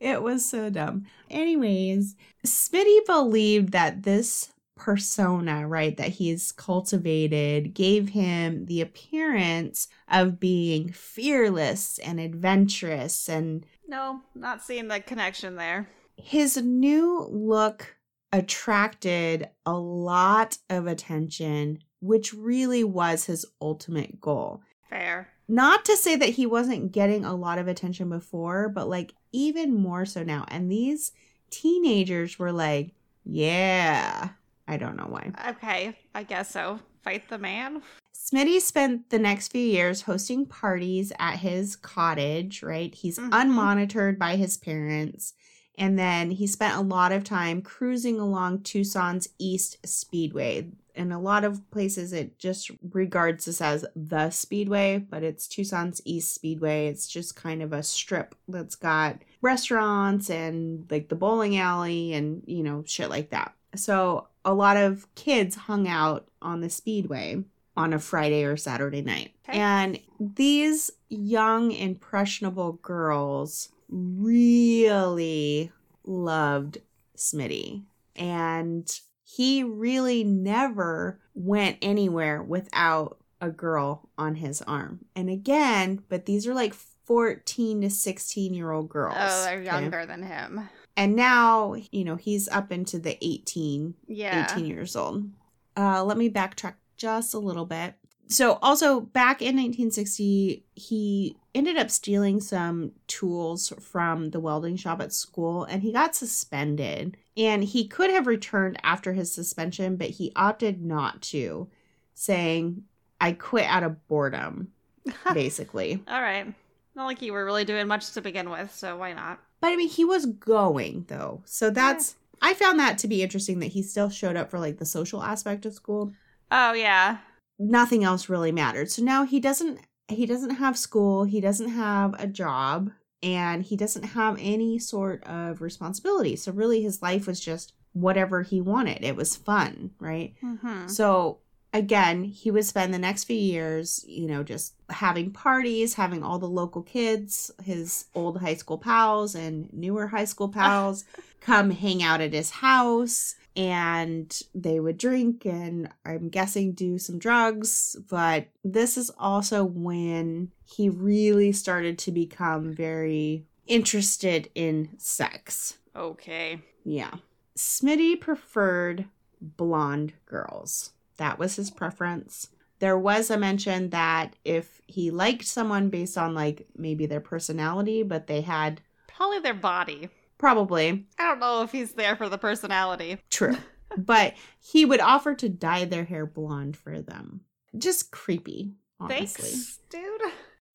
[0.00, 1.06] It was so dumb.
[1.28, 2.14] Anyways,
[2.46, 10.90] Smitty believed that this persona, right, that he's cultivated gave him the appearance of being
[10.92, 13.28] fearless and adventurous.
[13.28, 15.88] And no, not seeing the connection there.
[16.16, 17.96] his new look
[18.32, 25.28] attracted a lot of attention, which really was his ultimate goal Fair.
[25.48, 29.74] not to say that he wasn't getting a lot of attention before, but like even
[29.74, 30.44] more so now.
[30.48, 31.12] And these
[31.50, 32.92] teenagers were like,
[33.24, 34.30] yeah,
[34.68, 35.32] I don't know why.
[35.48, 36.78] Okay, I guess so.
[37.02, 37.82] Fight the man.
[38.14, 42.94] Smitty spent the next few years hosting parties at his cottage, right?
[42.94, 43.30] He's Mhm.
[43.30, 45.32] unmonitored by his parents.
[45.78, 50.68] And then he spent a lot of time cruising along Tucson's East Speedway.
[50.96, 56.02] In a lot of places, it just regards this as the Speedway, but it's Tucson's
[56.04, 56.88] East Speedway.
[56.88, 62.42] It's just kind of a strip that's got restaurants and like the bowling alley and,
[62.46, 63.54] you know, shit like that.
[63.76, 67.44] So a lot of kids hung out on the Speedway
[67.76, 69.34] on a Friday or Saturday night.
[69.46, 69.58] Okay.
[69.58, 75.70] And these young, impressionable girls really
[76.02, 76.78] loved
[77.14, 77.82] Smitty.
[78.16, 78.90] And
[79.22, 85.04] he really never went anywhere without a girl on his arm.
[85.14, 89.14] And again, but these are like 14 to 16 year old girls.
[89.18, 89.66] Oh, they're okay?
[89.66, 90.70] younger than him.
[90.98, 94.46] And now, you know, he's up into the 18 Yeah.
[94.50, 95.30] 18 years old.
[95.76, 97.94] Uh, let me backtrack just a little bit.
[98.26, 105.00] So, also back in 1960, he ended up stealing some tools from the welding shop
[105.00, 107.16] at school and he got suspended.
[107.36, 111.68] And he could have returned after his suspension, but he opted not to,
[112.14, 112.82] saying,
[113.20, 114.72] I quit out of boredom,
[115.32, 116.02] basically.
[116.08, 116.52] All right.
[116.96, 119.38] Not like you were really doing much to begin with, so why not?
[119.60, 121.42] But I mean, he was going though.
[121.44, 124.78] So that's, I found that to be interesting that he still showed up for like
[124.78, 126.12] the social aspect of school.
[126.50, 127.18] Oh yeah.
[127.58, 128.90] nothing else really mattered.
[128.90, 132.90] So now he doesn't he doesn't have school, he doesn't have a job,
[133.22, 136.34] and he doesn't have any sort of responsibility.
[136.36, 139.04] So really his life was just whatever he wanted.
[139.04, 140.34] It was fun, right?
[140.42, 140.86] Mm-hmm.
[140.88, 141.40] So
[141.72, 146.38] again, he would spend the next few years, you know, just having parties, having all
[146.38, 151.04] the local kids, his old high school pals and newer high school pals
[151.40, 157.18] come hang out at his house and they would drink and I'm guessing do some
[157.18, 157.96] drugs.
[158.08, 165.78] But this is also when he really started to become very interested in sex.
[165.94, 166.60] Okay.
[166.84, 167.14] Yeah.
[167.56, 169.06] Smitty preferred
[169.40, 170.92] blonde girls.
[171.18, 172.48] That was his preference.
[172.80, 178.02] There was a mention that if he liked someone based on like maybe their personality,
[178.02, 180.08] but they had Probably their body.
[180.38, 183.18] probably I don't know if he's there for the personality.
[183.30, 183.56] true,
[183.96, 187.40] but he would offer to dye their hair blonde for them.
[187.76, 189.50] Just creepy, honestly.
[189.50, 190.22] Thanks, dude.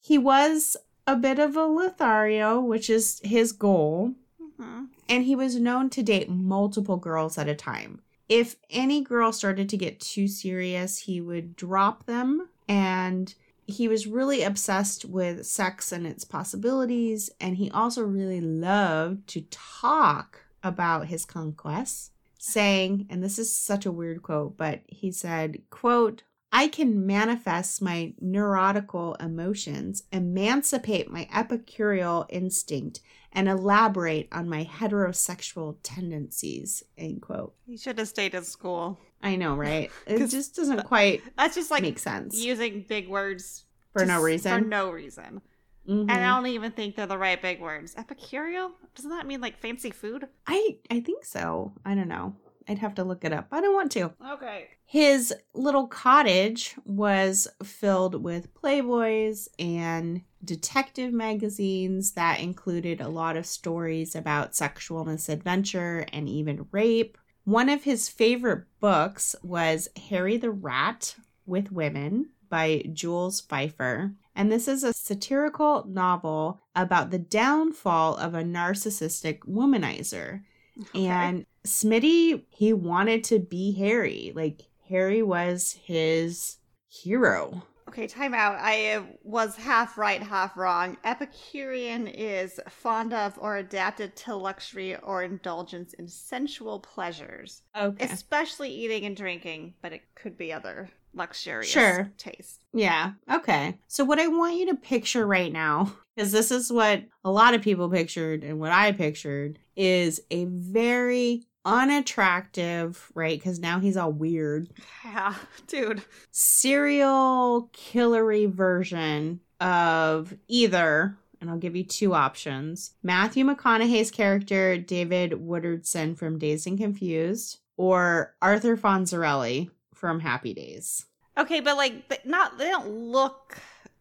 [0.02, 0.76] He was
[1.08, 4.14] a bit of a Lothario, which is his goal,
[4.60, 8.02] hmm and he was known to date multiple girls at a time.
[8.34, 13.32] If any girl started to get too serious, he would drop them, and
[13.68, 19.42] he was really obsessed with sex and its possibilities, and he also really loved to
[19.52, 25.62] talk about his conquests, saying, and this is such a weird quote, but he said,
[25.70, 26.24] quote,
[26.56, 35.78] I can manifest my neurotical emotions, emancipate my epicureal instinct, and elaborate on my heterosexual
[35.82, 36.84] tendencies.
[36.96, 37.56] End quote.
[37.66, 39.00] You should have stayed in school.
[39.24, 39.90] I know, right?
[40.06, 44.52] It just doesn't quite That's just like make sense using big words for no reason.
[44.52, 45.42] For no reason.
[45.90, 46.02] Mhm.
[46.02, 47.96] And I don't even think they're the right big words.
[47.98, 48.72] Epicureal?
[48.96, 50.28] Doesn't that mean like fancy food?
[50.46, 51.74] I I think so.
[51.84, 52.36] I don't know.
[52.68, 53.48] I'd have to look it up.
[53.52, 54.14] I don't want to.
[54.32, 54.68] Okay.
[54.86, 63.46] His little cottage was filled with Playboys and detective magazines that included a lot of
[63.46, 67.18] stories about sexual misadventure and even rape.
[67.46, 74.14] One of his favorite books was Harry the Rat with Women by Jules Feiffer.
[74.36, 80.42] And this is a satirical novel about the downfall of a narcissistic womanizer.
[80.90, 81.08] Okay.
[81.08, 84.32] And Smitty, he wanted to be Harry.
[84.36, 86.58] Like Harry was his
[86.90, 87.64] hero.
[87.90, 88.58] Okay, time out.
[88.60, 90.98] I was half right, half wrong.
[91.04, 98.06] Epicurean is fond of or adapted to luxury or indulgence in sensual pleasures, Okay.
[98.06, 102.12] especially eating and drinking, but it could be other luxurious Sure.
[102.18, 102.62] taste.
[102.74, 103.12] Yeah.
[103.32, 103.78] Okay.
[103.88, 107.54] So what I want you to picture right now, because this is what a lot
[107.54, 113.40] of people pictured and what I pictured, is a very unattractive, right?
[113.40, 114.70] Because now he's all weird,
[115.06, 115.36] Yeah,
[115.68, 116.04] dude.
[116.32, 125.32] serial killery version of either, and I'll give you two options Matthew McConaughey's character, David
[125.32, 131.06] Wooderson from Dazed and Confused, or Arthur Fonzarelli from Happy Days.
[131.38, 133.58] Okay, but like, not they don't look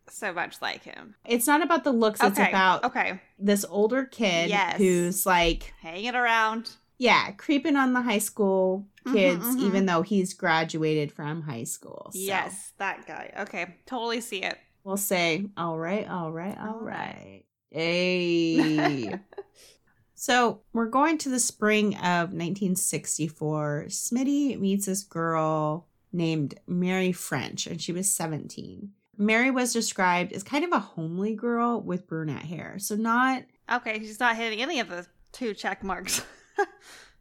[0.08, 1.14] so much like him.
[1.24, 4.76] It's not about the looks, it's about okay, this older kid Yes.
[4.76, 6.70] who's like, hanging around.
[7.02, 9.60] Yeah, creeping on the high school kids, Mhm, mhm.
[9.66, 12.10] even though he's graduated from high school.
[12.12, 13.32] So Yes, that guy.
[13.40, 14.56] Okay, totally see it.
[14.84, 17.42] We'll say, all right, all right, all right.
[17.70, 19.18] Hey.
[20.14, 23.86] so we're going to the spring of 1964.
[23.88, 28.92] Smitty meets this girl named Mary French, and she was 17.
[29.18, 32.76] Mary was described as kind of a homely girl with brunette hair.
[32.78, 36.22] So not Okay, she's not hitting any of the two check marks.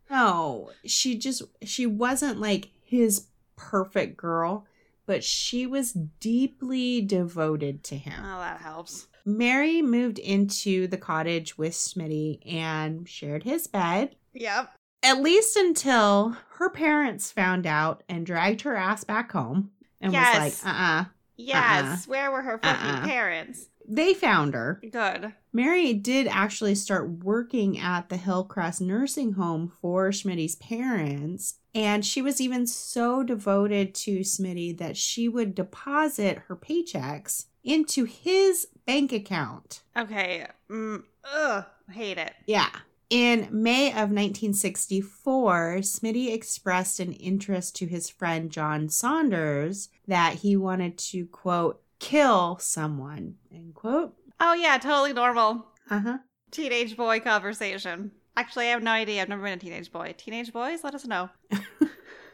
[0.09, 4.65] No, she just she wasn't like his perfect girl,
[5.05, 8.19] but she was deeply devoted to him.
[8.21, 9.07] oh, that helps.
[9.23, 14.73] Mary moved into the cottage with Smitty and shared his bed, Yep.
[15.03, 20.55] at least until her parents found out and dragged her ass back home and Yes.
[20.57, 21.05] was like, uh uh
[21.37, 22.07] Yes.
[22.07, 23.05] Where were her fucking Uh-uh.
[23.07, 23.67] parents?
[23.91, 24.81] They found her.
[24.89, 25.33] Good.
[25.51, 31.55] Mary did actually start working at the Hillcrest nursing home for Smitty's parents.
[31.75, 38.05] And she was even so devoted to Smitty that she would deposit her paychecks into
[38.05, 39.83] his bank account.
[39.97, 40.47] Okay.
[40.69, 41.65] Mm, ugh.
[41.91, 42.33] Hate it.
[42.45, 42.69] Yeah.
[43.09, 50.55] In May of 1964, Smitty expressed an interest to his friend John Saunders that he
[50.55, 54.13] wanted to, quote, kill someone, end quote.
[54.39, 56.17] Oh yeah, totally normal Uh huh.
[56.51, 58.11] teenage boy conversation.
[58.35, 59.21] Actually, I have no idea.
[59.21, 60.13] I've never been a teenage boy.
[60.17, 61.29] Teenage boys, let us know.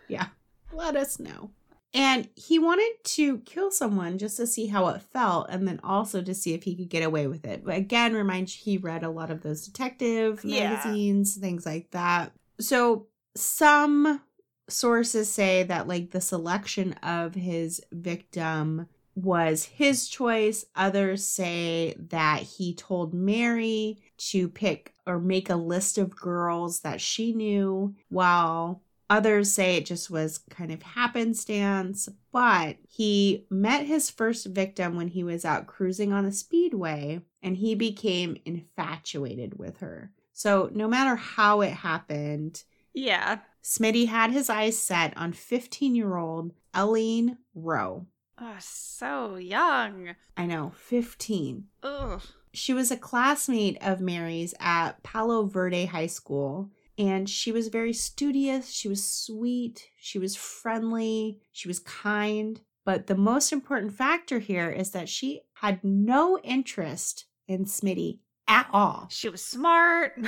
[0.09, 0.27] Yeah,
[0.71, 1.51] let us know.
[1.93, 6.21] And he wanted to kill someone just to see how it felt and then also
[6.21, 7.65] to see if he could get away with it.
[7.65, 10.69] But again, remind you, he read a lot of those detective Yeah.
[10.69, 12.31] magazines, things like that.
[12.61, 14.21] So some
[14.69, 20.63] sources say that like the selection of his victim was his choice.
[20.75, 27.01] Others say that he told Mary to pick or make a list of girls that
[27.01, 32.07] she knew, while others say it just was kind of happenstance.
[32.31, 37.57] But he met his first victim when he was out cruising on a speedway and
[37.57, 40.11] he became infatuated with her.
[40.33, 43.39] So, no matter how it happened, Yeah.
[43.63, 48.05] Smitty had his eyes set on 15 year old Eileen Rowe.
[48.39, 50.15] Oh, so young.
[50.35, 51.65] I know, 15.
[51.83, 52.21] Ugh.
[52.53, 57.93] She was a classmate of Mary's at Palo Verde High School, and she was very
[57.93, 58.69] studious.
[58.71, 59.89] She was sweet.
[59.99, 61.39] She was friendly.
[61.51, 67.25] She was kind, But the most important factor here is that she had no interest
[67.47, 69.07] in Smitty at all.
[69.09, 70.13] She was smart.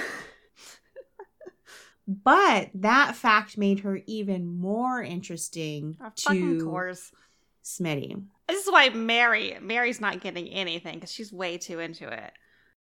[2.07, 7.12] But that fact made her even more interesting Of to course.
[7.70, 8.22] Smitty.
[8.47, 12.32] This is why Mary Mary's not getting anything because she's way too into it.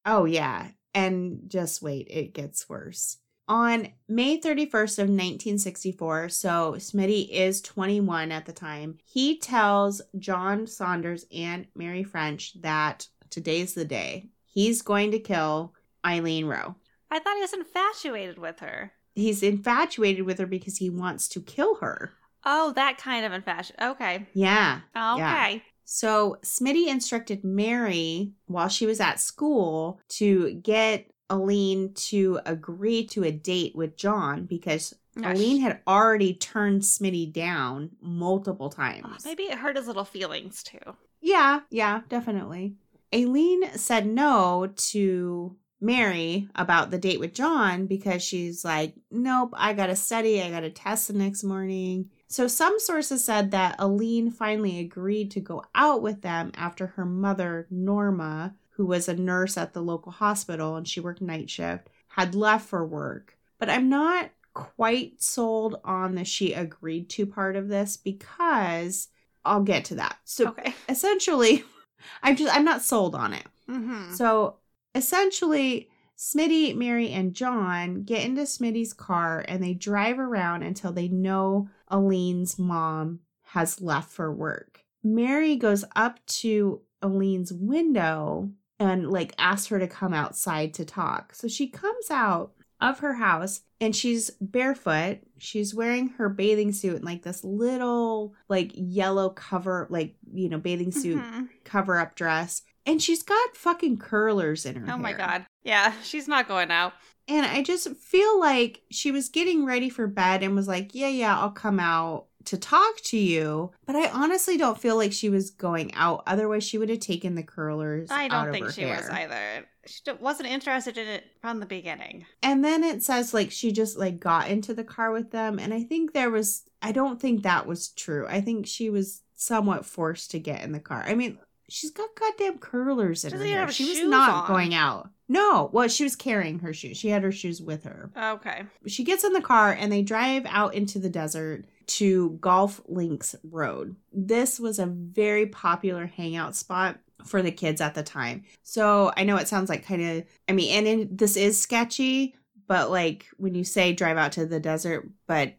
[0.05, 0.69] Oh, yeah.
[0.95, 3.19] And just wait, it gets worse.
[3.49, 10.67] On May 31st of 1964, so Smitty is 21 at the time, he tells John
[10.67, 14.31] Saunders and Mary French that today's the day.
[14.47, 15.75] He's going to kill
[16.05, 16.77] Eileen Rowe.
[17.11, 18.93] I thought he was infatuated with her.
[19.15, 22.15] He's infatuated with her because he wants to kill her.
[22.45, 23.77] Oh, that kind of infatuation.
[23.83, 24.27] Okay.
[24.35, 24.81] Yeah.
[24.97, 25.63] Okay.
[25.85, 33.25] So Smitty instructed Mary while she was at school to get Alleen to agree to
[33.25, 35.37] a date with John because Gosh.
[35.37, 39.25] Alleen had already turned Smitty down multiple Oh, times.
[39.25, 40.79] maybe it hurt his little feelings too.
[41.21, 42.75] Yeah, yeah, definitely.
[43.15, 49.73] Aileen said no to Mary about the date with John because she's like, nope, I
[49.75, 50.41] got to study.
[50.43, 52.11] I got to test the next morning.
[52.33, 57.05] So some sources said that Alleen finally agreed to go out with them after her
[57.05, 61.91] mother, Norma, who was a nurse at the local hospital and she worked night shift,
[62.09, 63.37] had left for work.
[63.59, 69.09] But I'm not quite sold on the she agreed to part of this because
[69.45, 70.17] I'll get to that.
[70.25, 70.73] So okay.
[70.89, 71.65] essentially,
[72.23, 73.47] I'm just I'm not sold on it.
[73.69, 74.15] Mm-hmm.
[74.15, 74.57] So
[74.95, 75.91] essentially,
[76.23, 81.69] Smitty, Mary, and John get into Smitty's car and they drive around until they know
[81.91, 84.85] Alleen's mom has left for work.
[85.03, 91.35] Mary goes up to Alleen's window and like asks her to come outside to talk.
[91.35, 95.19] So she comes out of her house and she's barefoot.
[95.39, 100.59] She's wearing her bathing suit and like this little like yellow cover like, you know,
[100.59, 101.49] bathing suit Mhm.
[101.65, 105.47] cover up dress and she's got fucking curlers in her Oh my god.
[105.65, 106.93] Yeah, she's not going out.
[107.29, 111.07] and i just feel like she was getting ready for bed and was like yeah
[111.09, 115.29] yeah i'll come out to talk to you but i honestly don't feel like she
[115.31, 118.67] was going out otherwise she would have taken the curlers I out don't of think
[118.67, 118.97] her she hair.
[118.97, 119.67] was either.
[119.87, 122.27] She d- wasn't interested in it from the beginning.
[122.43, 125.73] and then it says like she just like got into the car with them and
[125.73, 129.87] i think there was i don't think that was true i think she was somewhat
[129.87, 131.39] forced to get in the car i mean
[131.73, 134.49] she's got goddamn curlers in Doesn't her hair she was not on.
[134.49, 138.11] going out no well she was carrying her shoes she had her shoes with her
[138.17, 138.63] Okay.
[138.87, 143.35] she gets in the car and they drive out into the desert to Golf Links
[143.43, 143.97] Road.
[144.13, 148.45] This was a very popular hangout spot for the kids at the time.
[148.63, 152.37] So I know it sounds like kind of, I mean, and in, this is sketchy,
[152.69, 155.55] but like when you say drive out to the desert, but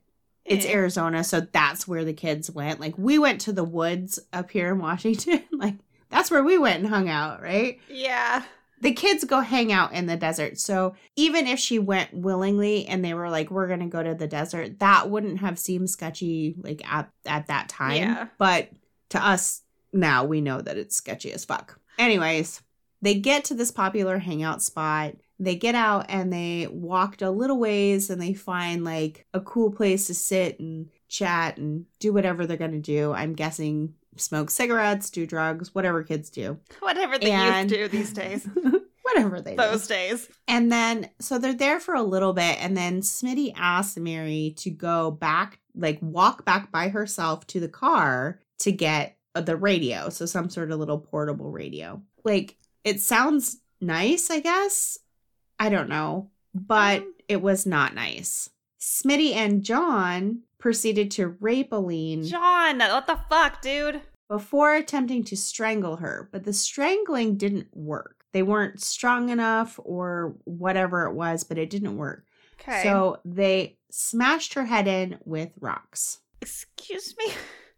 [0.46, 0.66] it's.
[0.66, 2.80] Arizona, so that's where the kids went.
[2.80, 5.44] Like we went to the woods up here in Washington.
[5.52, 5.76] like
[6.14, 7.80] that's where we went and hung out, right?
[7.90, 8.44] Yeah.
[8.82, 10.60] the kids go hang out in the desert.
[10.60, 14.14] So even if she went willingly and they were like, we're going to go to
[14.14, 17.96] the desert, that wouldn't have seemed sketchy like at, at that time.
[17.98, 18.28] Yeah.
[18.38, 18.70] But
[19.10, 19.62] to us
[19.94, 21.80] now, we know that it's sketchy as fuck.
[21.98, 22.62] Anyways,
[23.02, 25.16] they get to this popular hangout spot.
[25.40, 29.72] They get out and they walked a little ways and they find like a cool
[29.72, 33.14] place to sit and chat and do whatever they're going to do.
[33.14, 36.60] I'm guessing smoke cigarettes, do drugs, whatever kids do.
[36.80, 38.48] Whatever the And- youth do these days.
[39.04, 39.58] whatever they do.
[39.58, 40.30] Those days.
[40.48, 44.70] And then, so they're there for a little bit, and then Smitty asks Mary to
[44.70, 50.10] go back, like walk back by herself to the car to get uh, the radio.
[50.10, 52.02] So, some sort of little portable radio.
[52.24, 54.98] Like, it sounds nice, I guess.
[55.60, 57.14] I don't know, but Um.
[57.28, 58.50] it was not nice.
[58.80, 64.02] Smitty and John proceeded to rape Alleen John, what the fuck, dude?
[64.30, 68.24] before attempting to strangle her, but the strangling didn't work.
[68.32, 72.26] They weren't strong enough or whatever it was, but it didn't work.
[72.62, 72.82] Okay.
[72.82, 76.20] So they smashed her head in with rocks.
[76.42, 77.26] excuse me.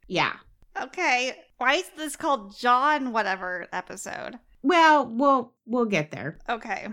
[0.07, 0.33] Yeah.
[0.79, 1.35] Okay.
[1.57, 4.37] Why is this called John whatever episode?
[4.61, 6.37] Well, we'll we'll get there.
[6.47, 6.89] Okay.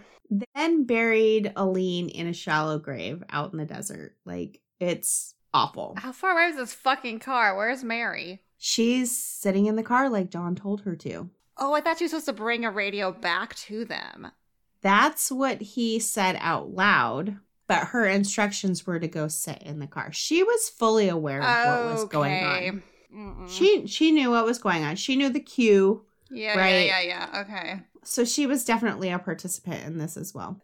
[0.54, 4.16] Then buried Alleen in a shallow grave out in the desert.
[4.24, 5.94] Like it's awful.
[5.98, 7.56] How far away is this fucking car?
[7.56, 8.42] Where's Mary?
[8.58, 11.30] She's sitting in the car like John told her to.
[11.58, 14.32] Oh, I thought she was supposed to bring a radio back to them.
[14.80, 17.36] That's what he said out loud,
[17.66, 20.12] but her instructions were to go sit in the car.
[20.12, 22.82] She was fully aware of what was going on.
[23.14, 23.48] Mm-mm.
[23.50, 24.96] She she knew what was going on.
[24.96, 26.86] She knew the cue, yeah, right.
[26.86, 27.40] yeah, yeah, yeah.
[27.42, 27.80] Okay.
[28.02, 30.60] so she was definitely a participant in this as well.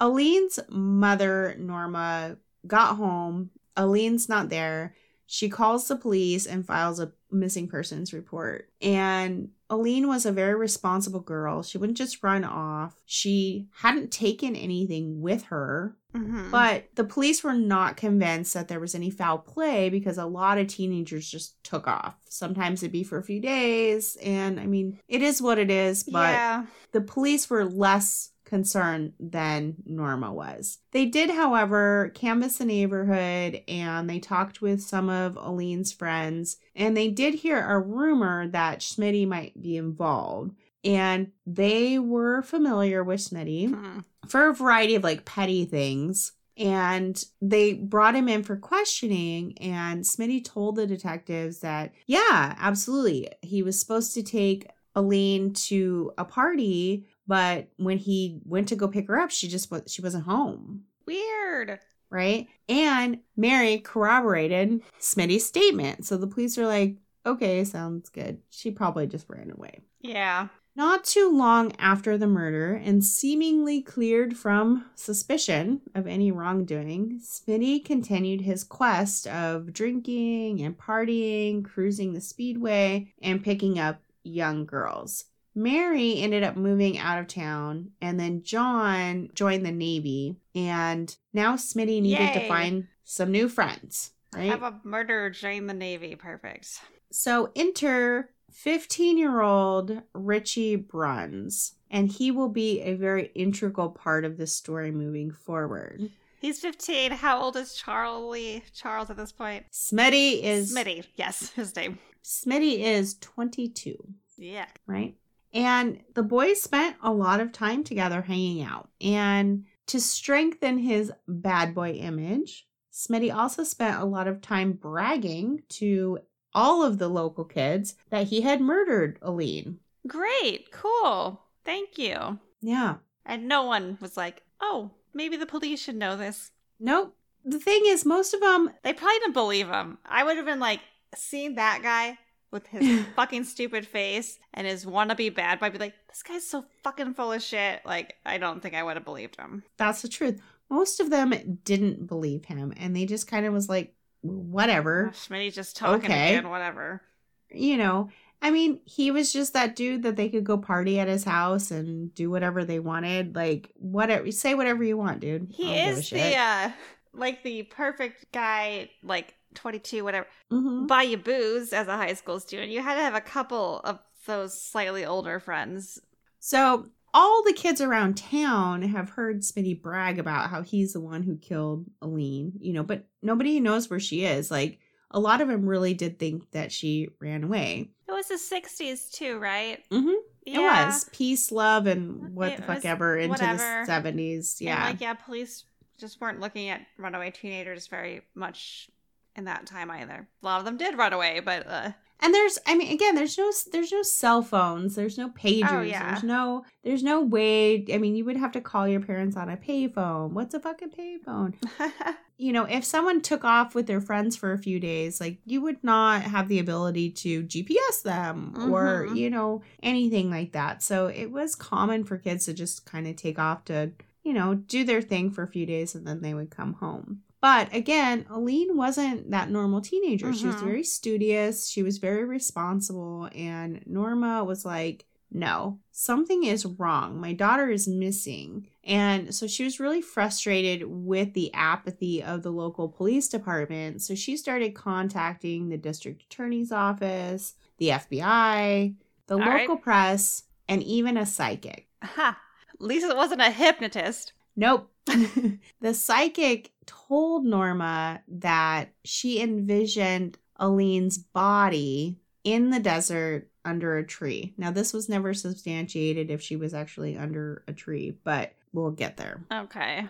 [0.00, 3.50] Alleen's mother, Norma, got home.
[3.80, 4.94] Alleen's not there.
[5.26, 8.68] She calls the police and files a missing persons report.
[8.82, 11.62] And Alleen was a very responsible girl.
[11.62, 13.00] She wouldn't just run off.
[13.06, 15.96] She hadn't taken anything with her.
[16.12, 16.50] Mhm.
[16.50, 20.58] But the police were not convinced that there was any foul play because a lot
[20.58, 22.16] of teenagers just took off.
[22.28, 24.16] Sometimes it'd be for a few days.
[24.20, 26.66] And I mean, it is what it is, but yeah.
[26.90, 30.78] the police were less concerned than Norma was.
[30.90, 36.94] They did, however, canvass the neighborhood and they talked with some of Alleen's friends, and
[36.96, 40.52] they did hear a rumor that Smitty might be involved.
[40.84, 44.04] And they were familiar with Smitty Mhm.
[44.26, 46.32] for a variety of like petty things.
[46.56, 53.28] And they brought him in for questioning, and Smitty told the detectives that, yeah, absolutely.
[53.40, 58.88] He was supposed to take Alleen to a party, but when he went to go
[58.88, 61.78] pick her up, she just was she wasn't home, Weird.
[62.10, 62.48] right?
[62.68, 66.04] And Mary corroborated Smitty's statement.
[66.04, 68.38] So the police are like, okay, sounds good.
[68.50, 69.78] She probably just ran away.
[70.00, 70.48] Yeah.
[70.74, 77.84] Not too long after the murder, and seemingly cleared from suspicion of any wrongdoing, Smitty
[77.84, 85.26] continued his quest of drinking and partying, cruising the speedway, and picking up young girls.
[85.54, 91.56] Mary ended up moving out of town, and then John joined the Navy, and now
[91.56, 94.48] Smitty needed to find some new friends, right?
[94.50, 96.14] Have a murderer join the Navy.
[96.14, 96.80] Perfect.
[97.10, 104.24] So enter 15 year old Richie Bruns, and he will be a very integral part
[104.24, 106.10] of this story moving forward.
[106.40, 107.10] He's 15.
[107.10, 109.66] How old is Charlie Charles at this point?
[109.72, 111.04] Smitty is Smitty.
[111.16, 111.98] Yes, his name.
[112.24, 113.96] Smitty is 22,
[114.38, 114.66] Yeah.
[114.86, 115.16] right?
[115.52, 118.88] And the boys spent a lot of time together hanging out.
[119.00, 125.62] And to strengthen his bad boy image, Smitty also spent a lot of time bragging
[125.70, 126.18] to
[126.54, 129.76] all of the local kids that he had murdered Alleen.
[130.06, 130.70] Great.
[130.72, 131.40] Cool.
[131.64, 132.38] Thank you.
[132.60, 132.96] Yeah.
[133.24, 136.52] And no one was like, oh, maybe the police should know this.
[136.78, 137.16] Nope.
[137.44, 139.98] The thing is, most of them, They probably didn't believe him.
[140.04, 140.80] I would have been like,
[141.14, 142.18] seeing that guy
[142.50, 146.64] with his fucking stupid face and his wannabe bad I'd be like, this guy's so
[146.82, 147.80] fucking full of shit.
[147.84, 149.62] Like, I don't think I would have believed him.
[149.76, 150.40] that's the truth.
[150.68, 151.32] Most of them
[151.64, 156.36] didn't believe him, and they just kind of was like, whatever, Schmitty's just talking Okay.
[156.36, 157.02] again, whatever.
[157.50, 158.10] you know.
[158.42, 161.70] I mean, he was just that dude that they could go party at his house
[161.70, 163.34] and do whatever they wanted.
[163.36, 165.48] Like, whatever, say whatever you want, dude.
[165.50, 166.70] He don't give a is the, uh,
[167.12, 170.26] like the perfect guy, like 22, whatever.
[170.50, 170.86] Mhm.
[170.86, 172.70] Buy you booze as a high school student.
[172.70, 176.00] You had to have a couple of those slightly older friends.
[176.38, 181.22] So all the kids around town have heard Smitty brag about how he's the one
[181.22, 184.50] who killed Alleen, you know, but nobody knows where she is.
[184.50, 184.78] Like
[185.10, 187.90] a lot of them really did think that she ran away.
[188.08, 189.82] It was the 60s too, right?
[189.90, 190.12] Mm-hmm.
[190.46, 190.82] Yeah.
[190.82, 193.56] It was peace, love, and what It the fuck ever into whatever.
[193.80, 194.56] the seventies.
[194.60, 195.64] And, Yeah, like, yeah, police
[195.98, 198.88] just weren't looking at runaway teenagers very much
[199.36, 200.28] in that time either.
[200.42, 201.90] A lot of them did run away, but uh,
[202.22, 205.80] and there's, I mean, again, there's no, there's no cell phones, there's no pagers, Oh,
[205.80, 206.10] yeah.
[206.10, 207.86] there's no, there's no way.
[207.92, 210.32] I mean, you would have to call your parents on a payphone.
[210.32, 211.54] What's a fucking payphone?
[212.36, 215.62] you know, if someone took off with their friends for a few days, like you
[215.62, 219.16] would not have the ability to GPS them or, Mhm.
[219.16, 220.82] you know, anything like that.
[220.82, 223.92] So it was common for kids to just kind of take off to,
[224.24, 227.22] you know, do their thing for a few days and then they would come home.
[227.40, 230.32] But again, Alleen wasn't that normal teenager.
[230.32, 230.64] She was Mhm.
[230.64, 237.20] very studious, she was very responsible, and Norma was like, no, something is wrong.
[237.20, 238.66] My daughter is missing.
[238.82, 244.02] And so she was really frustrated with the apathy of the local police department.
[244.02, 248.96] So she started contacting the district attorney's office, the FBI,
[249.28, 249.60] the All right.
[249.60, 251.86] local press, and even a psychic.
[252.02, 252.36] ha,
[252.74, 254.32] at least it wasn't a hypnotist.
[254.56, 254.90] Nope.
[255.80, 264.54] the psychic told Norma that she envisioned Alleen's body in the desert under a tree.
[264.56, 269.16] Now, this was never substantiated if she was actually under a tree, but we'll get
[269.16, 269.44] there.
[269.52, 270.06] Okay.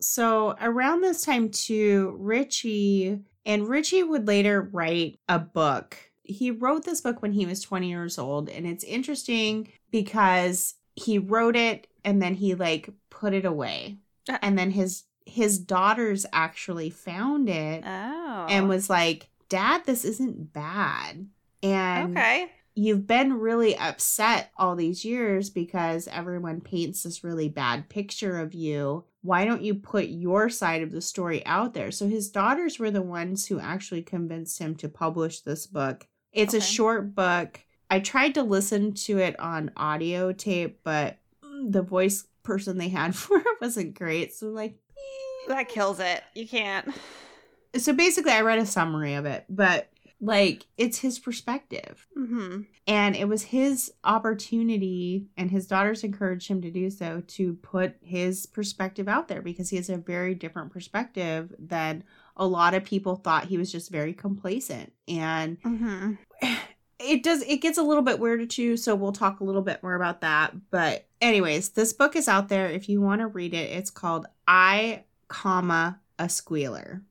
[0.00, 5.96] So, around this time, too, Richie and Richie would later write a book.
[6.22, 11.18] He wrote this book when he was 20 years old, and it's interesting because he
[11.18, 13.98] wrote it and then he like put it away.
[14.28, 14.38] Ah.
[14.42, 18.46] And then his his daughters actually found it Oh.
[18.48, 21.28] and was like, "Dad, this isn't bad."
[21.62, 22.50] And okay.
[22.74, 28.54] you've been really upset all these years because everyone paints this really bad picture of
[28.54, 31.90] you why don't you put your side of the story out there?
[31.90, 36.06] So his daughters were the ones who actually convinced him to publish this book.
[36.32, 37.60] It's a short book.
[37.90, 43.14] I tried to listen to it on audio tape, but the voice person they had
[43.14, 44.34] for it wasn't great.
[44.34, 45.54] So like eh.
[45.54, 46.22] That kills it.
[46.34, 46.88] You can't.
[47.76, 49.90] so basically I read a summary of it, but
[50.20, 52.06] like it's his perspective.
[52.18, 52.62] Mm-hmm.
[52.88, 57.96] And it was his opportunity, and his daughters encouraged him to do so to put
[58.00, 62.02] his perspective out there because he has a very different perspective than
[62.34, 64.92] a lot of people thought he was just very complacent.
[65.06, 66.14] And Mm-hmm.
[66.98, 68.76] it does, it gets a little bit weirder too.
[68.76, 70.52] So we'll talk a little bit more about that.
[70.70, 72.66] But, anyways, this book is out there.
[72.68, 77.02] If you want to read it, it's called I, comma, a squealer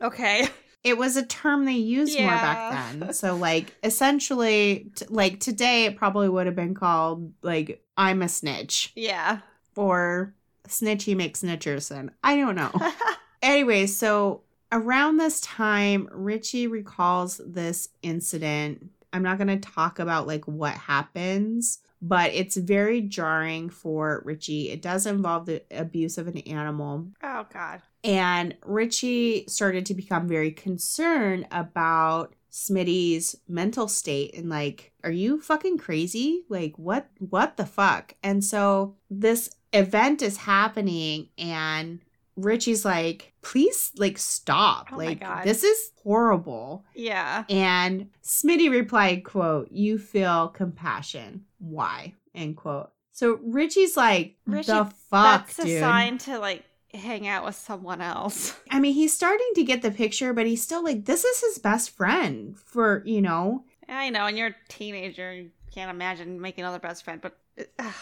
[0.00, 0.48] Okay.
[0.82, 3.12] it was a term they used more back then.
[3.12, 8.28] So like essentially t- like today it probably would have been called like I'm a
[8.28, 9.40] snitch Yeah.
[9.76, 10.34] or
[10.68, 12.10] snitchy McSnitcherson.
[12.22, 12.70] I don't know.
[13.42, 14.42] anyway, so
[14.74, 18.90] around this time Richie recalls this incident.
[19.12, 24.70] I'm not going to talk about like what happens, but it's very jarring for Richie.
[24.70, 27.06] It does involve the abuse of an animal.
[27.22, 27.80] oh God.
[28.02, 35.40] And Richie started to become very concerned about Smitty's mental state and like, are you
[35.40, 36.44] fucking crazy?
[36.48, 38.14] Like what what the fuck?
[38.22, 42.00] And so this event is happening and
[42.36, 44.88] Richie's like, please like stop.
[44.92, 46.84] Oh like this is horrible.
[46.94, 47.44] Yeah.
[47.48, 51.44] And Smitty replied, quote, you feel compassion.
[51.58, 52.14] Why?
[52.34, 52.90] End quote.
[53.12, 58.00] So Richie's like, Richie, the fuck, That's a sign to like hang out with someone
[58.00, 58.56] else.
[58.70, 61.58] I mean, he's starting to get the picture, but he's still like, this is his
[61.58, 66.64] best friend for, you know, I know, and you're a teenager, you can't imagine making
[66.64, 67.36] another best friend, but
[67.78, 67.92] uh,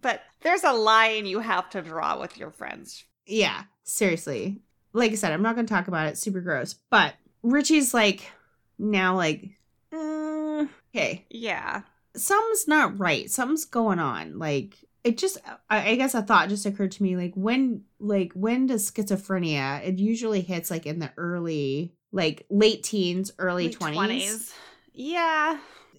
[0.00, 3.04] but there's a line you have to draw with your friends.
[3.26, 4.60] yeah, seriously.
[4.92, 6.18] Like I said, I'm not going to talk about it.
[6.18, 6.74] Super gross.
[6.90, 8.30] But Richie's like,
[8.78, 9.50] now, like,
[9.92, 11.82] mm, okay, Yeah.
[12.14, 13.30] something's not right.
[13.30, 14.38] Something's going on.
[14.38, 15.38] Like, it just,
[15.70, 19.86] I, I guess a thought just occurred to me, like, when, like, when does schizophrenia,
[19.86, 24.52] it usually hits like in the early, like, late teens, early 20s.
[24.92, 25.58] Yeah.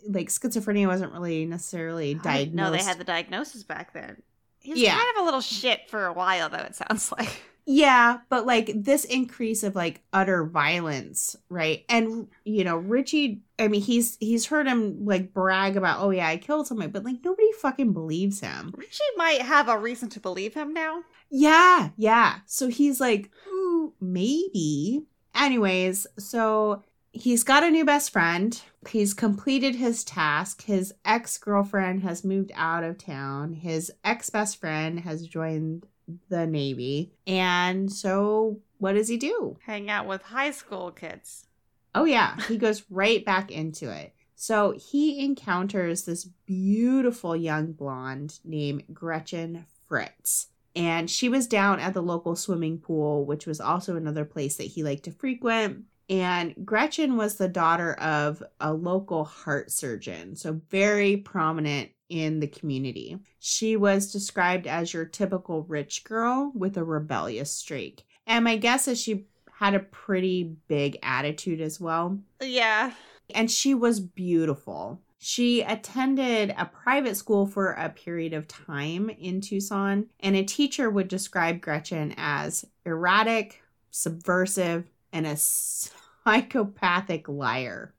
[0.10, 2.56] Like, schizophrenia wasn't really necessarily diagnosed.
[2.56, 4.22] No, they had the diagnosis back then.
[4.60, 4.96] He was Yeah.
[4.98, 7.42] kind of a little shit for a while, though, it sounds like.
[7.70, 11.84] Yeah, but like this increase of like utter violence, right?
[11.90, 16.30] And you know, Richie, I mean, he's he's heard him like brag about, "Oh yeah,
[16.30, 18.74] I killed somebody," but like nobody fucking believes him.
[18.74, 21.04] Richie might have a reason to believe him now.
[21.30, 22.40] Yeah, yeah.
[22.46, 25.04] So he's like, Ooh, maybe.
[25.36, 28.62] Anyways, so he's got a new best friend.
[28.88, 30.64] He's completed his task.
[30.64, 33.52] His ex girlfriend has moved out of town.
[33.52, 35.86] His ex best friend has joined
[36.30, 37.14] the Navy.
[37.26, 39.58] And so, what does he do?
[39.66, 41.48] Hang out with high school kids.
[41.96, 44.14] Oh, yeah, he goes right back into it.
[44.40, 50.50] So he encounters this beautiful young blonde named Gretchen Fritz.
[50.76, 54.66] And she was down at the local swimming pool, which was also another place that
[54.66, 55.86] he liked to frequent.
[56.08, 62.48] And Gretchen was the daughter of a local heart surgeon, so very prominent in the
[62.48, 63.20] community.
[63.40, 68.06] She was described as your typical rich girl with a rebellious streak.
[68.26, 72.20] And my guess is she had a pretty big attitude as well.
[72.42, 72.92] Yeah.
[73.34, 75.02] And she was beautiful.
[75.20, 80.90] She attended a private school for a period of time in Tucson, and a teacher
[80.90, 87.96] would describe Gretchen as erratic, subversive, and a psychopathic liar.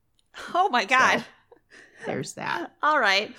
[0.55, 1.25] Oh my God.
[2.07, 2.73] There's that.
[2.83, 3.35] All right.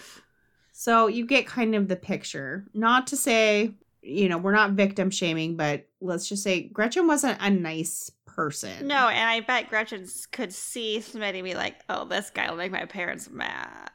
[0.80, 2.64] So you get kind of the picture.
[2.74, 7.38] Not to say, you know, we're not victim shaming, but let's just say Gretchen wasn't
[7.42, 8.88] a nice person.
[8.88, 12.72] No, and I bet Gretchen could see Smitty be like, oh, this guy will make
[12.72, 13.90] my parents mad.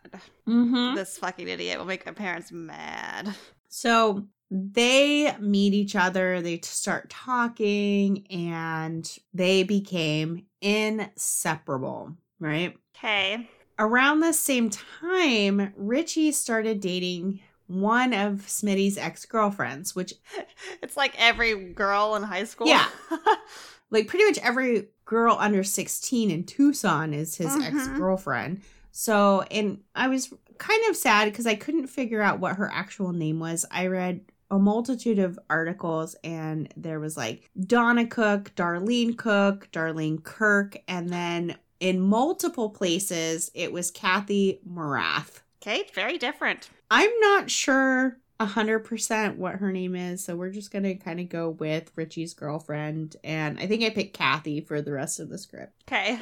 [0.46, 0.94] Mm-hmm.
[0.94, 3.34] This fucking idiot will make my parents mad.
[3.70, 12.76] So they meet each other, they start talking, and they became inseparable, right?
[12.94, 13.48] Okay.
[13.78, 20.14] Around the same time, Richie started dating one of Smitty's ex girlfriends, which,
[20.82, 22.68] It's like every girl in high school.
[22.68, 22.86] Yeah.
[23.90, 27.62] like, pretty much every girl under 16 in Tucson is his Mhm.
[27.74, 28.62] ex girlfriend.
[28.92, 33.12] So, and I was kind of sad because I couldn't figure out what her actual
[33.12, 33.66] name was.
[33.70, 34.20] I read
[34.50, 41.08] a multitude of articles and there was like Donna Cook, Darlene Cook, Darlene Kirk, and
[41.08, 45.42] then in multiple places it was Kathy Morath.
[45.60, 46.70] okay, very different.
[46.90, 50.24] I'm not sure 100% what her name is.
[50.24, 53.16] So we're just going to kind of go with Richie's girlfriend.
[53.22, 55.74] And I think I picked Kathy for the rest of the script.
[55.86, 56.18] Okay.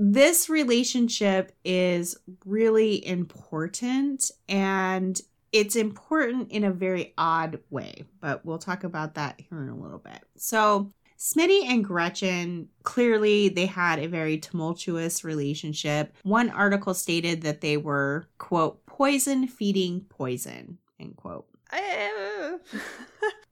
[0.00, 5.20] This relationship is really important and
[5.52, 9.76] it's important in a very odd way, but we'll talk about that here in a
[9.76, 10.18] little bit.
[10.36, 10.92] So,
[11.24, 16.14] Smitty and Gretchen clearly they had a very tumultuous relationship.
[16.22, 21.46] One article stated that they were quote poison feeding poison end quote.
[21.72, 22.58] Uh,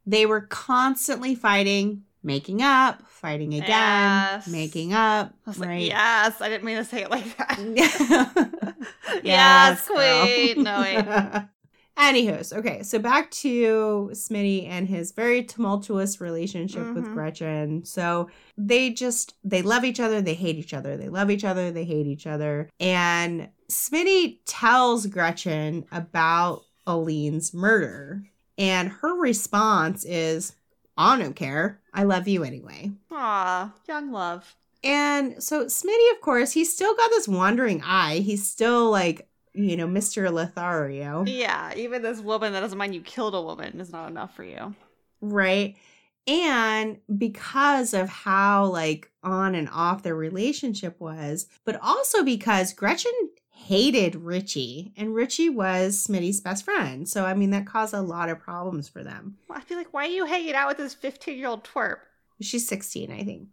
[0.06, 4.48] They were constantly fighting, making up, fighting again, Yes.
[4.48, 7.58] making up, I was like, yes, I didn't mean to say it like that.
[9.24, 10.64] yes, Yes, queen.
[10.64, 11.44] No, wait.
[11.98, 17.12] Anywho's, okay, so back to Smitty and his very tumultuous relationship with Mhm.
[17.12, 17.84] Gretchen.
[17.84, 21.70] So they just they love each other, they hate each other, they love each other,
[21.70, 22.68] they hate each other.
[22.80, 28.24] And Smitty tells Gretchen about Alleen's murder,
[28.58, 30.54] and her response is,
[30.96, 31.80] I don't care.
[31.94, 32.92] I love you anyway.
[33.10, 34.56] Ah, young love.
[34.84, 38.16] And so Smitty, of course, he's still got this wandering eye.
[38.18, 40.32] He's still like, you know, Mr.
[40.32, 44.34] Lothario, Yeah, even this woman that doesn't mind you killed a woman is not enough
[44.34, 44.74] for you.
[45.20, 45.76] right?
[46.26, 53.10] And because of how like on and off their relationship was, but also because Gretchen
[53.50, 57.08] hated Richie and Richie was Smitty's best friend.
[57.08, 59.36] So I mean that caused a lot of problems for them.
[59.48, 61.98] Well, I feel like, why are you hanging out with this 15 year old twerp?
[62.40, 63.48] She's 16, I think.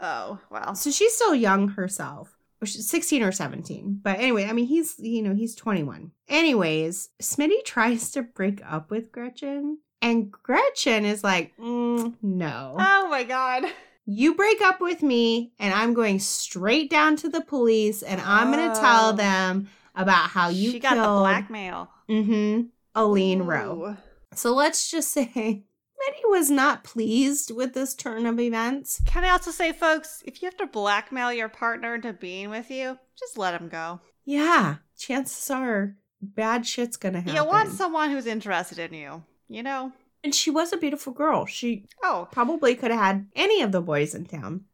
[0.00, 0.74] Oh, well.
[0.74, 2.33] So she's still young herself.
[2.64, 4.00] Or she's 16 or 17.
[4.02, 6.12] But anyway, I mean, he's, you know, he's 21.
[6.30, 9.80] Anyways, Smitty tries to break up with Gretchen.
[10.00, 12.76] And Gretchen is like, "Mm, no.
[12.78, 13.64] Oh my god.
[14.06, 18.50] You break up with me, and I'm going straight down to the police, and I'm
[18.50, 19.12] going to tell Oh.
[19.12, 21.90] them about how you she got the blackmail.
[22.08, 22.62] hmm
[22.96, 23.96] Alleen Rowe.
[24.34, 25.64] So let's just say
[26.08, 29.00] Smitty was not pleased with this turn of events.
[29.06, 32.70] Can I also say, folks, if you have to blackmail your partner into being with
[32.70, 34.00] you, just let him go.
[34.24, 37.34] Yeah, chances are bad shit's gonna happen.
[37.36, 39.92] You want someone who's interested in you, you know?
[40.22, 41.44] and she was a beautiful girl.
[41.44, 44.64] She Oh, probably could have had any of the boys in town.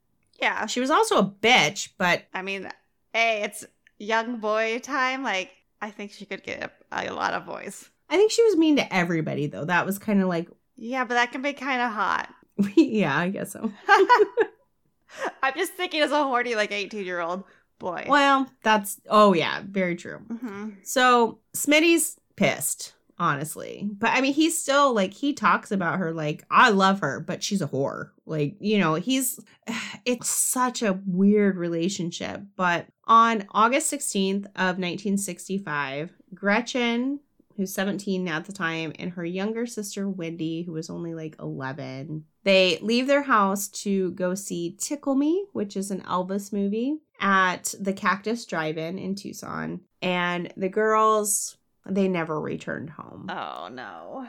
[0.41, 0.67] yeah.
[0.67, 2.69] She was also a bitch, but I mean,
[3.13, 3.67] hey, it's
[3.99, 5.25] young boy time.
[5.25, 5.51] Like,
[5.83, 7.91] I think she could get a, a lot of boys.
[8.09, 9.65] I think she was mean to everybody though.
[9.65, 10.49] That was kind of like,
[10.83, 12.29] Yeah, but that can be kind of hot.
[12.75, 13.71] yeah, I guess so.
[15.43, 17.45] I'm just thinking as a horny, like 18 year old
[17.79, 18.07] boy.
[18.09, 20.19] Well, that's oh yeah, very true.
[20.19, 23.89] hmm So Smitty's pissed, honestly.
[23.99, 27.43] But I mean, he's still like he talks about her like I love her, but
[27.43, 28.11] she's a whore.
[28.25, 29.39] Like you know, he's
[30.07, 32.41] it's such a weird relationship.
[32.57, 37.21] But on August sixteenth of nineteen sixty five, Gretchen,
[37.61, 42.25] who's seventeen at the time, and her younger sister Wendy, who was only like eleven,
[42.43, 47.75] they leave their house to go see Tickle Me, which is an Elvis movie, at
[47.79, 49.81] the Cactus Drive-In in Tucson.
[50.01, 53.27] And the girls, they never returned home.
[53.29, 54.27] Oh, no.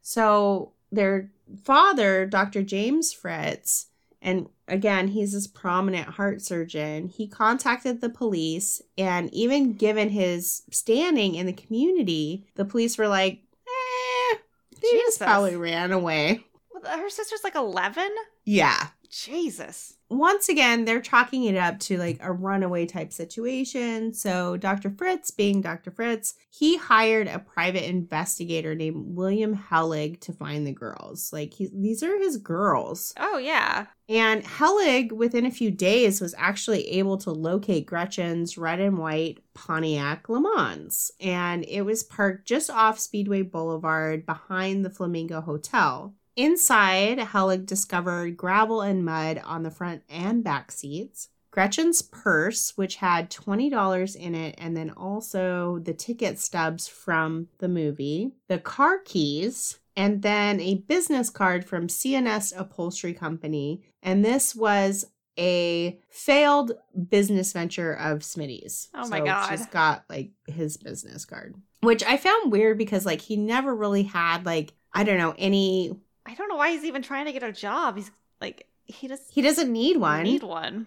[0.00, 1.30] So their
[1.62, 2.62] father, Dr.
[2.62, 3.88] James Fritz,
[4.22, 7.08] and again, he's this prominent heart surgeon.
[7.08, 13.08] He contacted the police, and even given his standing in the community, the police were
[13.08, 14.36] like, eh,
[14.80, 16.44] they just probably ran away.
[16.72, 18.08] Well, Her sister's like 11?
[18.44, 18.88] Yeah.
[19.12, 19.98] Jesus.
[20.08, 24.12] once again, they're chalking it up to like a runaway type situation.
[24.14, 24.90] So, Dr.
[24.90, 25.90] Fritz, being Dr.
[25.90, 31.30] Fritz, he hired a private investigator named William Hellig to find the girls.
[31.32, 33.12] Like, he, these are his girls.
[33.18, 33.86] Oh, yeah.
[34.08, 39.38] And Hellig, within a few days, was actually able to locate Gretchen's red and white
[39.54, 41.10] Pontiac Le Mans.
[41.20, 46.14] And it was parked just off Speedway Boulevard behind the Flamingo Hotel.
[46.36, 51.28] Inside, Hellig discovered gravel and mud on the front and back seats.
[51.50, 57.68] Gretchen's purse, which had $20 in it, and then also the ticket stubs from the
[57.68, 63.82] movie, the car keys, and then a business card from CNS Upholstery Company.
[64.02, 65.04] And this was
[65.38, 66.72] a failed
[67.08, 68.88] business venture of Smitty's.
[68.94, 69.50] Oh my So God.
[69.50, 74.04] She's got like his business card, which I found weird because like he never really
[74.04, 77.42] had like, I don't know, any, I don't know why he's even trying to get
[77.42, 77.96] a job.
[77.96, 78.10] He's
[78.40, 80.22] like, he just he doesn't need one.
[80.24, 80.86] need one.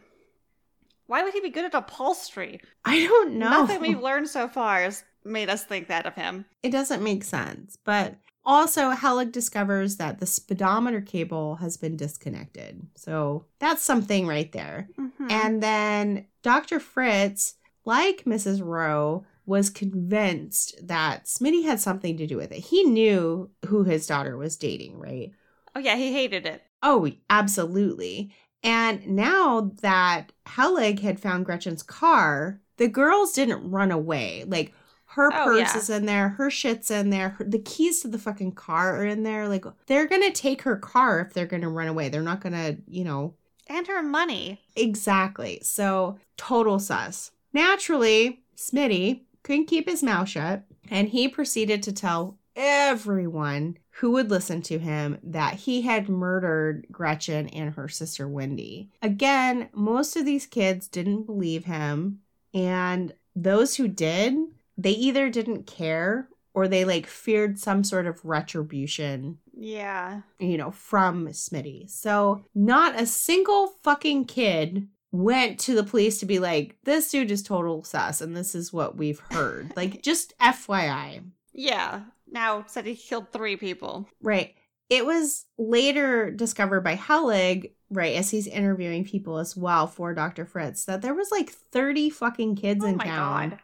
[1.08, 2.60] Why would he be good at upholstery?
[2.84, 3.50] I don't know.
[3.50, 6.46] Nothing we've learned so far has made us think that of him.
[6.64, 7.78] it doesn't make sense.
[7.84, 8.16] But
[8.48, 12.88] also, Hellig discovers that the speedometer cable has been disconnected.
[12.96, 14.88] So that's something right there.
[15.00, 15.32] Mhm.
[15.32, 16.80] And then Dr.
[16.80, 17.56] Fritz,
[17.86, 18.64] like Mrs.
[18.64, 22.60] Rowe, was convinced that Smitty had something to do with it.
[22.60, 25.32] He knew who his daughter was dating, right?
[25.76, 26.64] Oh yeah, he hated it.
[26.82, 28.34] Oh, absolutely.
[28.64, 34.44] And now that Helig had found Gretchen's car, the girls didn't run away.
[34.48, 34.74] Like
[35.10, 35.78] her Oh, purse yeah.
[35.78, 39.06] is in there, her shit's in there, her, the keys to the fucking car are
[39.06, 39.48] in there.
[39.48, 42.10] Like they're gonna take her car if they're gonna run away.
[42.10, 43.36] They're not gonna, you know,
[43.68, 44.62] And her money.
[44.76, 45.60] Exactly.
[45.64, 47.32] So total sus.
[47.54, 54.30] Naturally, Smitty couldn't keep his mouth shut, and he proceeded to tell everyone who would
[54.30, 58.90] listen to him that he had murdered Gretchen and her sister Wendy.
[59.02, 62.20] Again, most of these kids didn't believe him,
[62.54, 64.34] and those who did,
[64.78, 70.22] they either didn't care or they like feared some sort of retribution Yeah.
[70.40, 71.90] you know, from Smitty.
[71.90, 77.32] So not a single fucking kid went to the police to be like, this dude
[77.32, 79.72] is total sus and this is what we've heard.
[79.76, 81.24] like, just FYI.
[81.54, 82.02] Yeah.
[82.30, 84.10] Now said he killed three people.
[84.22, 84.56] Right.
[84.90, 90.46] It was later discovered by Helig, right, as he's interviewing people as well for Dr.
[90.46, 93.60] Fritz, that there was like 30 fucking kids oh in town god.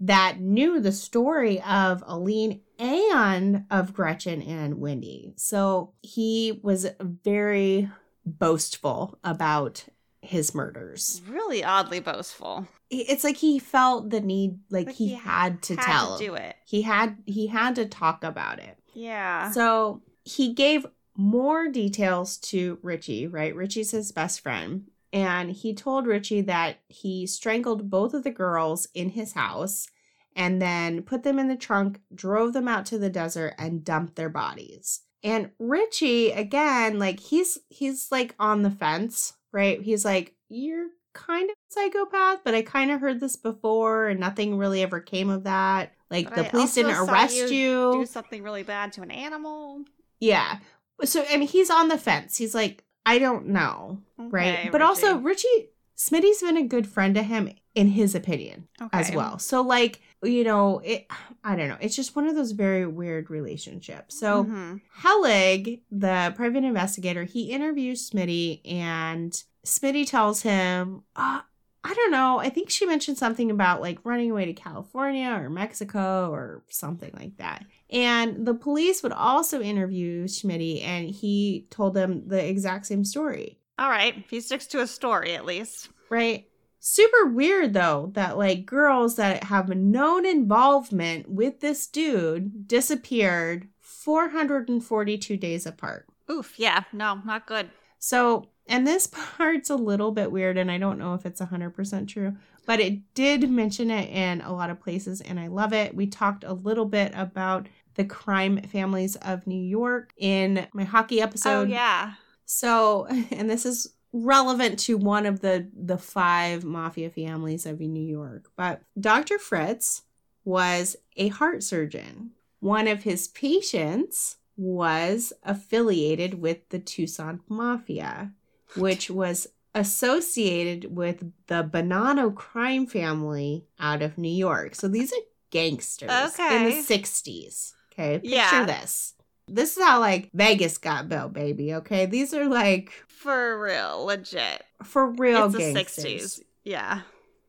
[0.00, 5.34] that knew the story of Alleen and of Gretchen and Wendy.
[5.36, 7.90] So he was very
[8.24, 9.84] boastful about
[10.24, 11.20] his murders.
[11.28, 12.66] Really oddly boastful.
[12.90, 16.18] It's like he felt the need like, Like he, he had to Had tell.
[16.18, 16.56] to do it.
[16.64, 18.78] He had he had to talk about it.
[18.94, 19.50] Yeah.
[19.50, 23.54] So he gave more details to Richie, right?
[23.54, 24.88] Richie's his best friend.
[25.12, 29.86] And he told Richie that he strangled both of the girls in his house
[30.34, 34.16] and then put them in the trunk, drove them out to the desert, and dumped
[34.16, 35.02] their bodies.
[35.22, 39.80] And Richie, again, like he's he's like on the fence, right?
[39.80, 44.20] He's like, You're kind of a psychopath, but I kind of heard this before and
[44.20, 45.92] nothing really ever came of that.
[46.10, 47.92] Like But the I police didn't arrest you you.
[48.00, 49.84] do something really bad to an animal.
[50.20, 50.58] Yeah.
[51.04, 52.36] So I mean he's on the fence.
[52.36, 54.00] He's like, I don't know.
[54.18, 54.58] Right.
[54.58, 55.46] Okay, but also Richie.
[55.48, 59.38] Richie Smitty's been a good friend to him in his opinion as well.
[59.38, 61.06] So like, you know, it
[61.44, 61.76] I don't know.
[61.80, 64.18] It's just one of those very weird relationships.
[64.18, 64.80] So Mhm.
[65.02, 69.32] Helig, the private investigator, he interviews Smitty and
[69.64, 71.40] Smitty tells him, uh,
[71.86, 75.50] I don't know, I think she mentioned something about like running away to California or
[75.50, 77.64] Mexico or something like that.
[77.90, 83.58] And the police would also interview Smitty and he told them the exact same story,
[83.78, 84.24] All right.
[84.30, 85.90] He sticks to a story at least.
[86.08, 86.46] right?
[86.86, 95.38] Super weird though that like girls that have known involvement with this dude disappeared 442
[95.38, 96.06] days apart.
[96.30, 96.58] Oof.
[96.58, 96.84] Yeah.
[96.92, 97.70] No, not good.
[97.98, 99.06] So, and this
[99.38, 103.14] part's a little bit weird, and I don't know if it's 100% true, but it
[103.14, 105.94] did mention it in a lot of places, and I love it.
[105.96, 111.22] We talked a little bit about the crime families of New York in my hockey
[111.22, 111.68] episode.
[111.68, 112.12] oh yeah.
[112.44, 118.00] So, and this is relevant to one of the the five mafia families of New
[118.02, 118.48] York.
[118.56, 119.38] But Dr.
[119.38, 120.02] Fritz
[120.44, 122.30] was a heart surgeon.
[122.60, 128.32] One of his patients was affiliated with the Tucson Mafia,
[128.76, 134.76] which was associated with the Bonanno crime family out of New York.
[134.76, 135.16] So these are
[135.50, 137.72] gangsters in the 60s.
[137.92, 138.66] Okay, picture Yeah.
[138.66, 139.14] this.
[139.46, 141.74] This is how like Vegas got built, baby.
[141.74, 144.04] Okay, these are like For real.
[144.04, 144.62] Legit.
[144.82, 146.04] for real it's the gangsters.
[146.04, 146.42] 60s.
[146.64, 147.00] Yeah.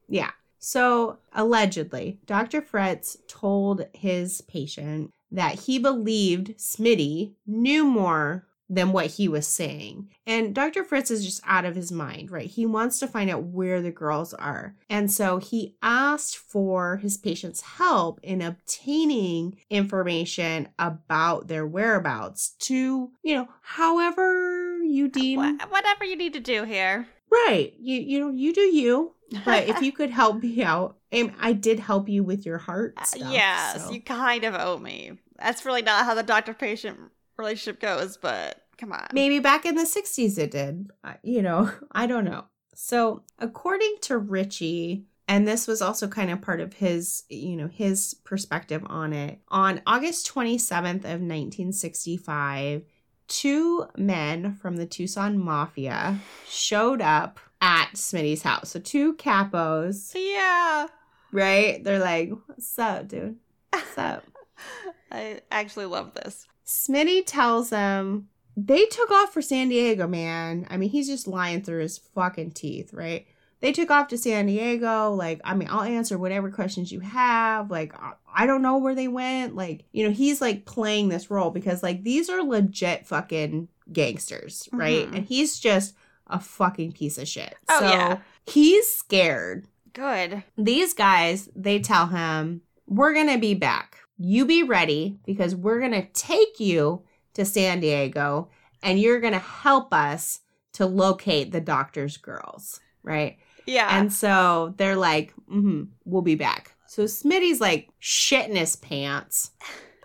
[0.07, 0.31] Yeah.
[0.59, 2.61] So allegedly, Dr.
[2.61, 10.09] Fritz told his patient that he believed Smitty knew more than what he was saying.
[10.25, 10.83] And Dr.
[10.83, 12.49] Fritz is just out of his mind, right?
[12.49, 14.75] He wants to find out where the girls are.
[14.89, 23.11] And so he asked for his patient's help in obtaining information about their whereabouts to,
[23.23, 27.07] you know, however you deem Wha- whatever you need to do here.
[27.31, 27.73] right.
[27.79, 29.13] You you know, you do you.
[29.43, 32.93] But if you could help me out, and I did help you with your heart
[32.97, 33.31] Uh, stuff.
[33.31, 33.91] yes, so.
[33.91, 35.13] you kind of owe me.
[35.39, 36.99] That's really not how the doctor patient
[37.37, 39.07] relationship goes, but come on.
[39.13, 40.89] maybe back in the 60s it did.
[41.23, 42.45] You know, I don't know.
[42.73, 47.67] So, according to Richie, and this was also kind of part of his, you know,
[47.67, 49.39] his perspective on it.
[49.47, 52.83] On August 27th of 1965,
[53.27, 58.69] two men from the Tucson Mafia showed up at Smitty's house.
[58.71, 60.87] So two capos, Yeah.
[61.31, 61.83] right?
[61.83, 63.37] They're like, "What's up, dude?
[63.71, 64.23] What's up?"
[65.11, 66.47] I actually love this.
[66.65, 70.65] Smitty tells them they took off for San Diego, man.
[70.69, 73.25] I mean, he's just lying through his fucking teeth, right?
[73.61, 75.11] they took off to San Diego.
[75.11, 77.71] Like, I mean, I'll answer whatever questions you have.
[77.71, 77.93] Like,
[78.31, 79.55] I- don't know where they went.
[79.55, 84.69] Like, you know, he's like playing this role because like these are legit fucking gangsters,
[84.71, 85.09] right?
[85.09, 85.15] Mhm.
[85.15, 85.95] And he's just
[86.27, 87.55] a fucking piece of shit.
[87.69, 88.17] Oh, so yeah.
[88.45, 89.65] he's scared.
[89.93, 90.43] Good.
[90.57, 93.97] These guys, they tell him, We're gonna be back.
[94.17, 97.03] You be ready because we're gonna take you
[97.33, 98.49] to San Diego
[98.81, 100.39] and you're gonna help us
[100.73, 103.37] to locate the doctor's girls, right?
[103.65, 103.97] Yeah.
[103.97, 106.75] And so they're like, mm-hmm, we'll be back.
[106.87, 109.51] So Smitty's like shitting his pants.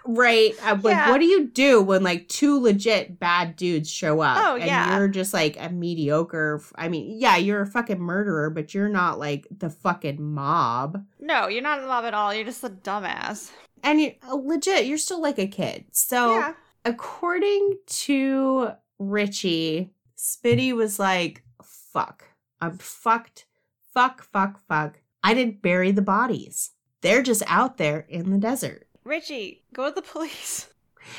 [0.06, 0.54] Right.
[0.64, 1.10] Uh, But Yeah.
[1.10, 4.38] what do you do when like two legit bad dudes show up?
[4.40, 4.96] Oh, and yeah.
[4.98, 6.62] you're just like a mediocre.
[6.74, 11.04] I mean, yeah, you're a fucking murderer, but you're not like the fucking mob.
[11.20, 12.32] no, you're not in love at all.
[12.34, 13.50] You're just a dumbass.
[13.82, 15.86] And you uh, legit, you're still like a kid.
[15.92, 16.54] So yeah.
[16.84, 22.24] according to Richie, Smitty was like, fuck.
[22.60, 23.46] I'm fucked.
[23.94, 25.00] Fuck, fuck, fuck.
[25.22, 26.72] I didn't bury the bodies.
[27.00, 28.86] They're just out there in the desert.
[29.04, 30.68] Richie, go to the police.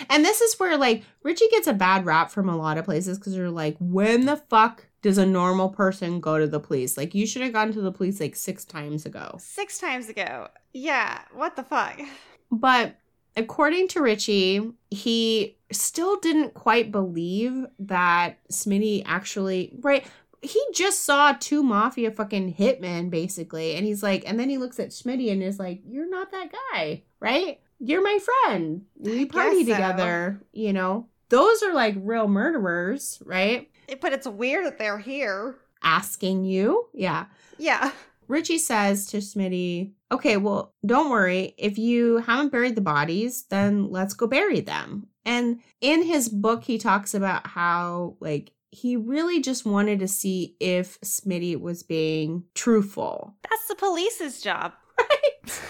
[0.10, 3.18] And this is where, like, Richie gets a bad rap from a lot of places
[3.18, 6.98] because they're like, when the fuck does a normal person go to the police?
[6.98, 9.36] Like, you should have gone to the police like six times ago.
[9.40, 10.48] Six times ago.
[10.72, 11.22] Yeah.
[11.34, 12.00] What the fuck?
[12.52, 12.98] But
[13.38, 20.06] according to Richie, he still didn't quite believe that Smitty actually right.
[20.42, 24.80] He just saw two mafia fucking hitmen basically, and he's like, and then he looks
[24.80, 27.60] at Smitty and is like, "You're not that guy, right?
[27.80, 28.86] You're my friend.
[28.98, 29.72] We party so.
[29.72, 30.42] together.
[30.52, 33.70] You know, those are like real murderers, right?
[34.02, 35.58] But it's weird that they're here.
[35.84, 37.26] Asking you, yeah."
[37.58, 37.92] Yeah.
[38.32, 41.54] Richie says to Smitty, okay, well, don't worry.
[41.58, 45.08] If you haven't buried the bodies, then let's go bury them.
[45.26, 50.56] And in his book, he talks about how, like, he really just wanted to see
[50.62, 53.36] if Smitty was being truthful.
[53.50, 54.74] That's the police's job.
[54.98, 55.62] Right?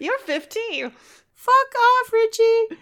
[0.00, 0.90] You're 15.
[1.34, 2.80] Fuck off, Richie.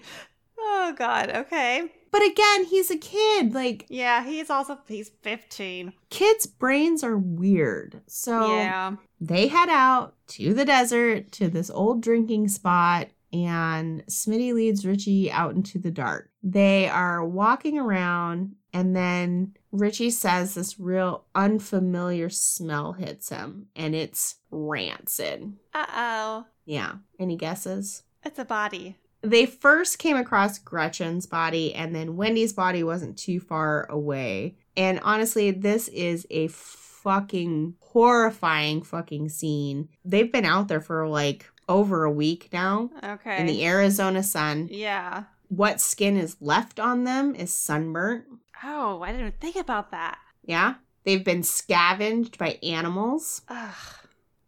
[0.59, 1.31] Oh, God.
[1.31, 1.93] Okay.
[2.19, 3.53] But again, he's a kid.
[3.53, 5.93] Like, Yeah, he's also, he's 15.
[6.09, 8.01] kids' brains are weird.
[8.07, 8.97] So Yeah.
[9.21, 15.31] they head out to the desert to this old drinking spot and Smitty leads Richie
[15.31, 16.31] out into the dark.
[16.43, 23.95] They are walking around and then Richie says this real unfamiliar smell hits him and
[23.95, 25.53] it's rancid.
[25.75, 26.47] Uh oh.
[26.65, 26.93] Yeah.
[27.19, 28.05] Any guesses?
[28.25, 28.97] It's a body.
[29.29, 34.57] They first came across Gretchen's body and then Wendy's body wasn't too far away.
[34.77, 39.89] And honestly, this is a fucking horrifying fucking scene.
[40.05, 43.41] They've been out there for like over a week now Okay.
[43.41, 44.69] in the Arizona sun.
[44.71, 45.25] yeah.
[45.49, 48.25] What skin is left on them is sunburnt.
[48.65, 50.19] Oh, I didn't think about that.
[50.45, 50.75] Yeah.
[51.05, 53.43] They've been scavenged by animals.
[53.49, 53.75] Ugh.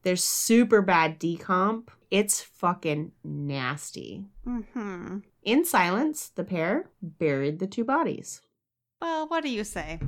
[0.03, 1.89] There's super bad decomp.
[2.11, 4.25] It's fucking nasty.
[4.45, 5.19] Hmm.
[5.43, 8.41] In silence, the pair buried the two bodies.
[9.01, 10.01] Well, what do you say?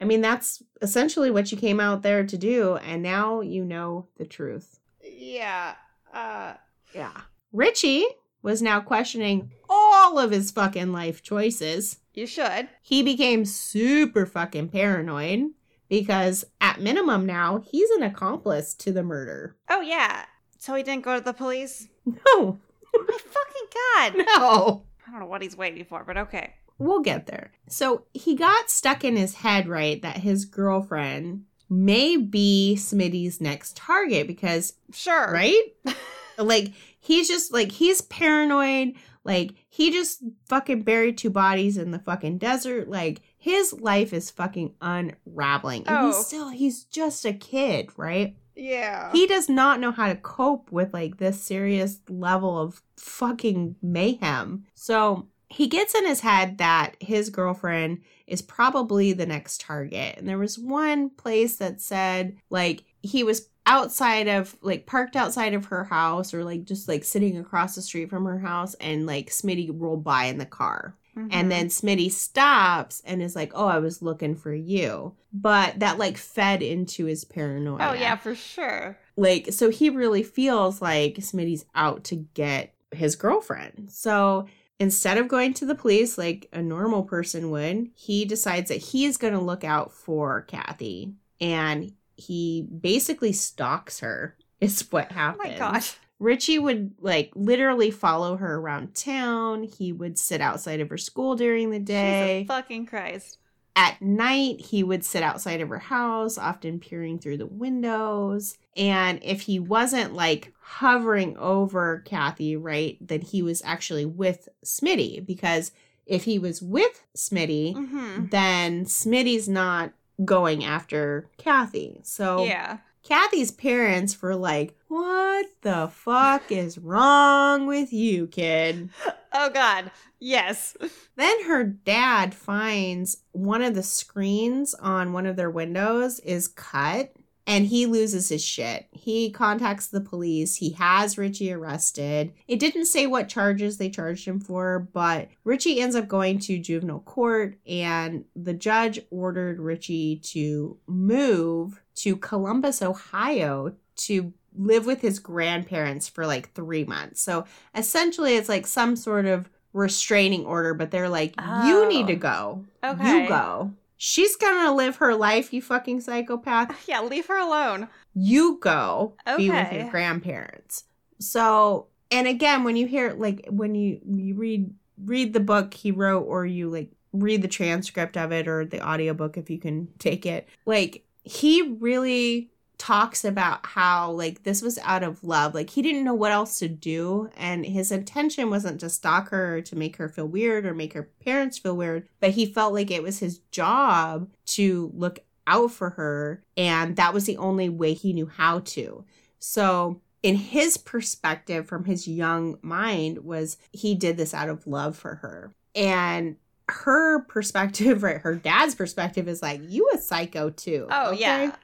[0.00, 4.06] I mean, that's essentially what you came out there to do, and now you know
[4.16, 4.78] the truth.
[5.02, 5.74] Yeah.
[6.12, 6.54] Uh.
[6.94, 7.22] Yeah.
[7.52, 8.04] Richie
[8.42, 11.98] was now questioning all of his fucking life choices.
[12.14, 12.68] You should.
[12.82, 15.50] He became super fucking paranoid
[15.88, 19.56] because, at minimum, now he's an accomplice to the murder.
[19.68, 20.26] Oh yeah.
[20.58, 21.88] So he didn't go to the police.
[22.04, 22.58] No, oh
[22.94, 24.26] My fucking god.
[24.38, 24.82] no.
[25.06, 26.54] I don't know what he's waiting for, but okay.
[26.78, 27.50] We'll get there.
[27.68, 33.76] So he got stuck in his head, right, that his girlfriend may be Smitty's next
[33.76, 35.32] target because Sure.
[35.32, 35.62] right?
[36.38, 38.94] like he's just like he's paranoid.
[39.24, 42.88] Like he just fucking buried two bodies in the fucking desert.
[42.88, 45.84] Like his life is fucking unraveling.
[45.86, 46.06] And Oh.
[46.08, 48.36] he's still he's just a kid, right?
[48.58, 49.12] Yeah.
[49.12, 54.66] He does not know how to cope with like this serious level of fucking mayhem.
[54.74, 60.18] So he gets in his head that his girlfriend is probably the next target.
[60.18, 65.54] And there was one place that said like he was outside of like parked outside
[65.54, 69.06] of her house or like just like sitting across the street from her house and
[69.06, 70.96] like Smitty rolled by in the car.
[71.18, 71.28] Mhm.
[71.32, 75.98] And then Smitty stops and is like, "Oh, I was looking for you." But that
[75.98, 77.88] like fed into his paranoia.
[77.90, 78.96] Oh yeah, for sure.
[79.16, 83.90] Like so he really feels like Smitty's out to get his girlfriend.
[83.90, 84.46] So
[84.78, 89.16] instead of going to the police like a normal person would, he decides that he's
[89.16, 94.36] going to look out for Kathy and he basically stalks her.
[94.60, 95.96] Is what Oh my gosh.
[96.18, 99.62] Richie would like literally follow her around town.
[99.62, 102.40] He would sit outside of her school during the day.
[102.40, 103.38] Jesus fucking Christ.
[103.76, 108.58] At night, he would sit outside of her house, often peering through the windows.
[108.76, 115.24] And if he wasn't like hovering over Kathy, right, then he was actually with Smitty
[115.24, 115.70] because
[116.06, 118.26] if he was with Smitty, Mm-hmm.
[118.30, 119.92] then Smitty's not
[120.24, 122.00] going after Kathy.
[122.02, 122.78] So Yeah.
[123.08, 128.90] Kathy's parents were like, What the fuck is wrong with you, kid?
[129.32, 129.90] Oh God.
[130.20, 130.76] Yes.
[131.16, 137.14] Then her dad finds one of the screens on one of their windows is cut
[137.48, 138.86] and he loses his shit.
[138.92, 140.56] He contacts the police.
[140.56, 142.32] He has Richie arrested.
[142.46, 146.58] It didn't say what charges they charged him for, but Richie ends up going to
[146.58, 155.00] juvenile court and the judge ordered Richie to move to Columbus, Ohio to live with
[155.00, 157.20] his grandparents for like 3 months.
[157.22, 157.44] So
[157.74, 161.88] essentially it's like some sort of restraining order, but they're like, you Oh.
[161.88, 162.16] need to oh.
[162.16, 162.64] go.
[162.84, 163.22] Okay.
[163.22, 163.72] You go.
[163.98, 166.74] She's gonna live her life, you fucking psychopath.
[166.88, 167.02] Yeah.
[167.02, 167.88] Leave her alone.
[168.14, 170.84] You go be with your grandparents.
[171.18, 174.72] So, and again, when you hear like when you you read
[175.04, 178.86] read the book he wrote, or you like read the transcript of it or the
[178.86, 184.78] audiobook if you can take it, like he really talks about how like this was
[184.84, 188.78] out of love like he didn't know what else to do and his intention wasn't
[188.78, 192.08] to stalk her or to make her feel weird or make her parents feel weird
[192.20, 195.18] but he felt like it was his job to look
[195.48, 199.04] out for her and that was the only way he knew how to
[199.40, 204.96] so in his perspective from his young mind was he did this out of love
[204.96, 206.36] for her and
[206.68, 211.20] her perspective right her dad's perspective is like you a psycho too Oh okay?
[211.20, 211.56] yeah.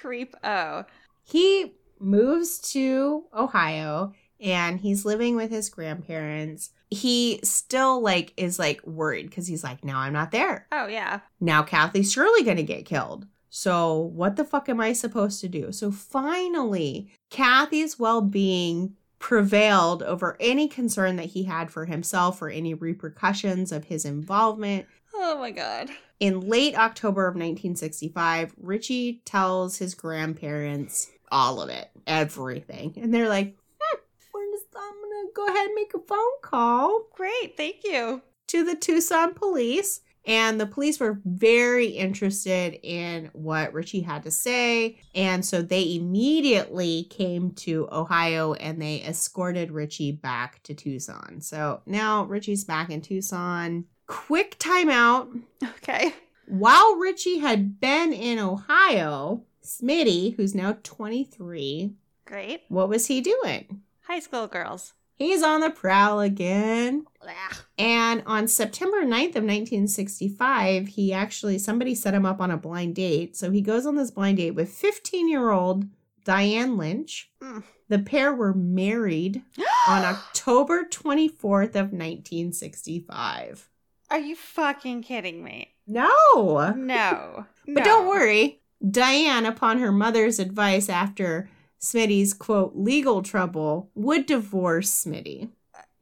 [0.00, 0.34] Creep.
[0.42, 0.84] Oh.
[1.22, 6.70] he moves to Ohio and he's living with his grandparents.
[6.90, 10.66] He still like is like worried because he's like, now I'm not there.
[10.72, 11.20] Oh yeah.
[11.40, 13.26] Now Kathy's surely gonna get killed.
[13.48, 15.72] So what the fuck am I supposed to do?
[15.72, 22.74] So finally, Kathy's well-being prevailed over any concern that he had for himself or any
[22.74, 24.86] repercussions of his involvement.
[25.14, 25.90] Oh my God.
[26.20, 32.94] In late October of 1965, Richie tells his grandparents all of it, everything.
[32.96, 33.98] And they're like, hmm,
[34.52, 37.56] just, I'm going to go ahead and make a phone call Great.
[37.56, 38.22] Thank you.
[38.48, 40.00] to the Tucson police.
[40.24, 45.00] And the police were very interested in what Richie had to say.
[45.16, 51.40] And so they immediately came to Ohio and they escorted Richie back to Tucson.
[51.40, 53.86] So now Richie's back in Tucson.
[54.12, 55.40] Quick timeout.
[55.64, 56.12] Okay.
[56.46, 61.94] While Richie had been in Ohio, Smitty, who's now 23,
[62.26, 62.60] Great.
[62.68, 63.80] what was he doing?
[64.02, 64.92] High school girls.
[65.14, 67.06] He's on the prowl again.
[67.22, 67.56] Ugh.
[67.78, 72.96] And on September 9th of 1965, he actually, somebody set him up on a blind
[72.96, 73.34] date.
[73.34, 75.86] So he goes on this blind date with 15 year old
[76.24, 77.30] Diane Lynch.
[77.40, 77.62] Mm.
[77.88, 79.42] The pair were married
[79.88, 83.70] on October 24th of 1965.
[84.12, 85.74] Are you fucking kidding me?
[85.86, 86.74] No.
[86.76, 87.46] No.
[87.66, 88.60] But don't worry,
[88.90, 91.48] Diane, upon her mother's advice after
[91.80, 95.50] Smitty's quote legal trouble, would divorce Smitty.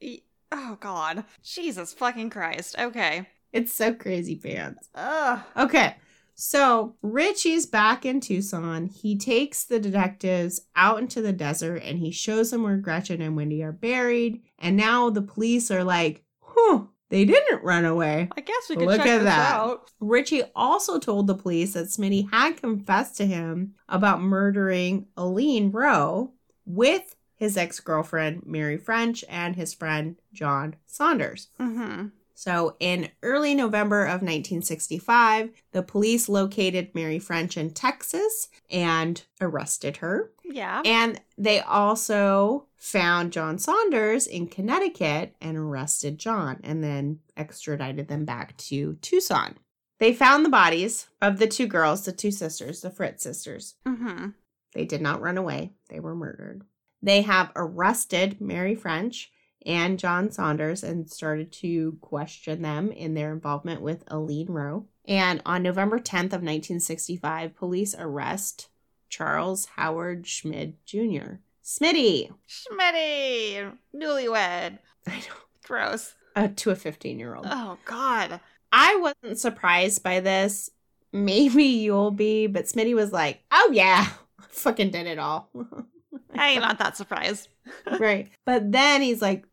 [0.03, 0.07] Uh,
[0.51, 1.25] oh God.
[1.43, 2.77] Jesus fucking Christ.
[2.79, 3.27] Okay.
[3.53, 4.89] It's so crazy, pants.
[4.95, 5.41] Ugh.
[5.57, 5.97] Okay,
[6.35, 8.87] so Richie's back in Tucson.
[8.87, 13.37] He takes the detectives out into the desert and he shows them where Gretchen and
[13.37, 14.41] Wendy are buried.
[14.59, 18.29] And now the police are like, huh, they didn't run away.
[18.37, 19.55] I guess we could Look check at this that.
[19.55, 19.91] out.
[20.01, 26.33] Richie also told the police that Smitty had confessed to him about murdering Alleen Rowe
[26.65, 31.49] with his ex girlfriend, Mary French, and his friend, John Saunders.
[31.59, 32.09] Mm-hmm.
[32.41, 39.99] So, in early November of 1965, the police located Mary French in Texas and arrested
[39.99, 40.32] her.
[40.43, 40.80] Yeah.
[40.86, 48.25] And they also found John Saunders in Connecticut and arrested John and then extradited them
[48.25, 49.58] back to Tucson.
[49.99, 53.75] They found the bodies of the two girls, the two sisters, the Fritz sisters.
[53.87, 54.29] Mm-hmm.
[54.72, 56.62] They did not run away, they were murdered.
[57.03, 59.30] They have arrested Mary French
[59.66, 64.87] and John Saunders and started to question them in their involvement with Alleen Rowe.
[65.07, 68.68] And on November 10th of 1965, police arrest
[69.08, 71.38] Charles Howard Schmid Jr.
[71.64, 73.72] Smitty, Schmitty.
[73.95, 74.78] Newlywed.
[75.07, 75.34] I know,
[75.64, 76.14] Gross.
[76.37, 77.46] uh, to a 15 year old.
[77.49, 78.41] Oh God.
[78.72, 80.70] I wasn't surprised by this.
[81.12, 84.07] Maybe you'll be, but Smitty was like, oh yeah,
[84.49, 85.50] fucking did it all.
[86.34, 87.49] I am not that surprised.
[87.99, 88.28] right.
[88.46, 89.50] But then he's like, "Mm,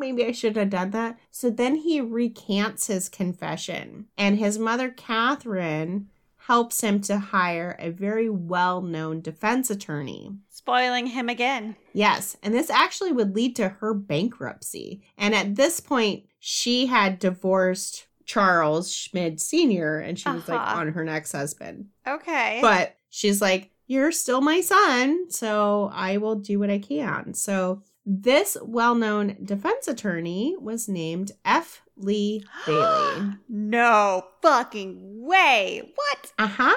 [0.00, 1.18] maybe I should have done that.
[1.30, 6.08] So then he recants his confession, and his mother, Catherine,
[6.46, 10.32] helps him to hire a very well known defense attorney.
[10.48, 11.76] Spoiling him again.
[11.92, 15.02] Yes, and this actually would lead to her bankruptcy.
[15.16, 20.80] And at this point, she had divorced Charles Schmid Sr., and she was like Uh-huh.
[20.80, 21.86] on her next husband.
[22.06, 22.58] Okay.
[22.62, 27.34] But she's like, You're still my son, so I will do what I can.
[27.34, 27.82] So
[28.12, 31.82] this well known defense attorney was named F.
[31.96, 33.34] Lee Bailey.
[33.48, 35.92] no fucking way.
[35.94, 36.32] What?
[36.36, 36.76] Uh huh.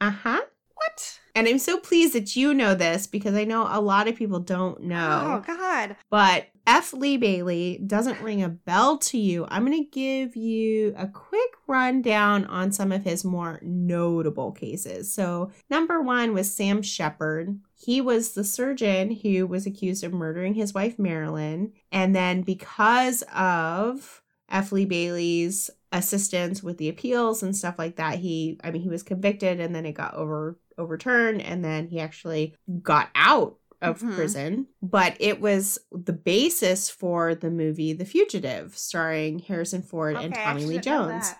[0.00, 0.40] Uh huh.
[0.86, 1.18] What?
[1.34, 4.40] And I'm so pleased that you know this because I know a lot of people
[4.40, 5.42] don't know.
[5.46, 5.96] Oh God.
[6.10, 6.92] But F.
[6.92, 9.46] Lee Bailey doesn't ring a bell to you.
[9.48, 15.12] I'm going to give you a quick rundown on some of his more notable cases.
[15.12, 17.58] So, number one was Sam Sheppard.
[17.74, 21.72] He was the surgeon who was accused of murdering his wife, Marilyn.
[21.90, 24.70] And then, because of F.
[24.70, 29.02] Lee Bailey's assistance with the appeals and stuff like that, he, I mean, he was
[29.02, 34.14] convicted and then it got over overturned and then he actually got out of Mhm.
[34.14, 40.32] prison, but it was the basis for the movie The Fugitive, starring Harrison Ford and
[40.32, 41.32] Okay, I Tommy Lee actually didn't know Jones.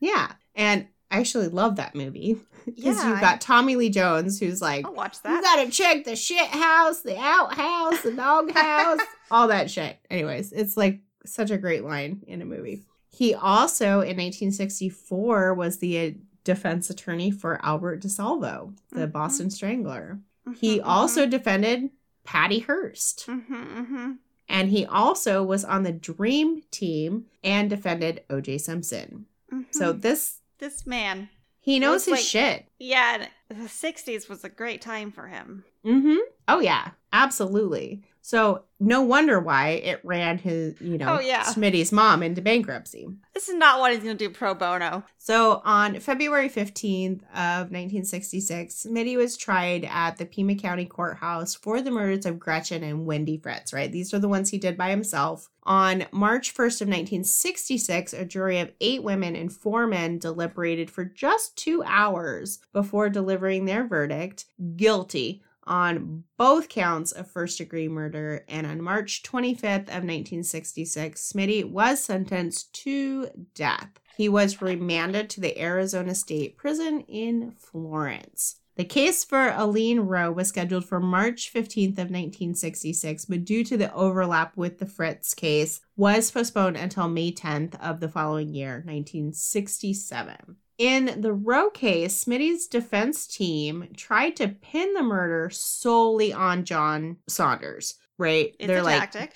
[0.00, 0.32] Yeah.
[0.54, 2.34] And I actually love that movie
[2.66, 5.42] because Yeah, you've I- got Tommy Lee Jones who's like, I'll watch you that.
[5.42, 9.00] gotta check the shit house, the outhouse, the dog house,
[9.30, 9.96] all that shit.
[10.10, 12.82] Anyways, it's like such a great line in a movie.
[13.10, 16.16] He also, in 1964, was the
[16.48, 19.12] defense attorney for Albert DeSalvo, the Mhm.
[19.12, 20.18] Boston Strangler.
[20.56, 21.90] He Mhm, also defended
[22.24, 23.26] Patty Hearst.
[23.26, 23.46] mhm,
[23.86, 24.18] mhm.
[24.48, 29.26] And he also was on the Dream team and defended OJ Simpson.
[29.72, 31.28] So this, this man,
[31.60, 32.68] he knows his like- shit.
[32.78, 35.64] yeah, the '60s was a great time for him.
[35.84, 36.16] Mm-hmm.
[36.48, 38.02] Oh yeah, absolutely.
[38.28, 41.44] So no wonder why it ran his, you know, Oh, yeah.
[41.44, 43.08] Smitty's mom into bankruptcy.
[43.32, 45.02] This is not what he's gonna do pro bono.
[45.16, 51.80] So on February 15th of 1966, Smitty was tried at the Pima County Courthouse for
[51.80, 53.90] the murders of Gretchen and Wendy Fritz, right?
[53.90, 55.48] These are the ones he did by himself.
[55.62, 61.06] On March 1st of 1966, a jury of eight women and four men deliberated for
[61.06, 64.44] just two hours before delivering their verdict,
[64.76, 68.44] guilty on both counts of first degree murder.
[68.48, 73.90] And on March 25th of 1966, Smitty was sentenced to death.
[74.16, 78.56] He was remanded to the Arizona State Prison in Florence.
[78.78, 83.76] The case for Alleen Rowe was scheduled for March 15th of 1966, but due to
[83.76, 88.74] the overlap with the Fritz case, was postponed until May 10th of the following year,
[88.84, 90.56] 1967.
[90.78, 97.16] In the Rowe case, Smitty's defense team tried to pin the murder solely on John
[97.26, 98.54] Saunders, right?
[98.60, 99.34] It's a like, tactic.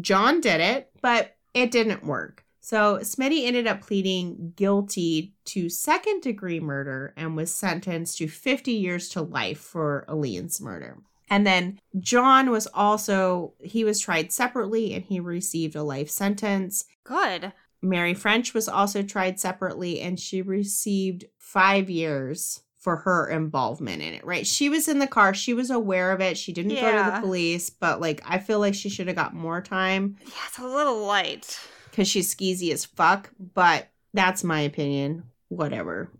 [0.00, 2.44] John did it, but it didn't work.
[2.60, 8.72] So Smitty ended up pleading guilty to second degree murder and was sentenced to 50
[8.72, 10.98] years to life for Alleen's murder.
[11.30, 16.84] And then John was also, he was tried separately and he received a life sentence.
[17.04, 17.54] Good.
[17.82, 24.14] Mary French was also tried separately and she received five years for her involvement in
[24.14, 24.46] it, right?
[24.46, 27.20] She was in the car, she was aware of it, she didn't go to the
[27.20, 30.66] police, but like I feel like she should have got more time Yeah, it's a
[30.66, 31.58] little light.
[31.90, 35.24] because she's skeezy as fuck, but that's my opinion.
[35.48, 36.10] Whatever.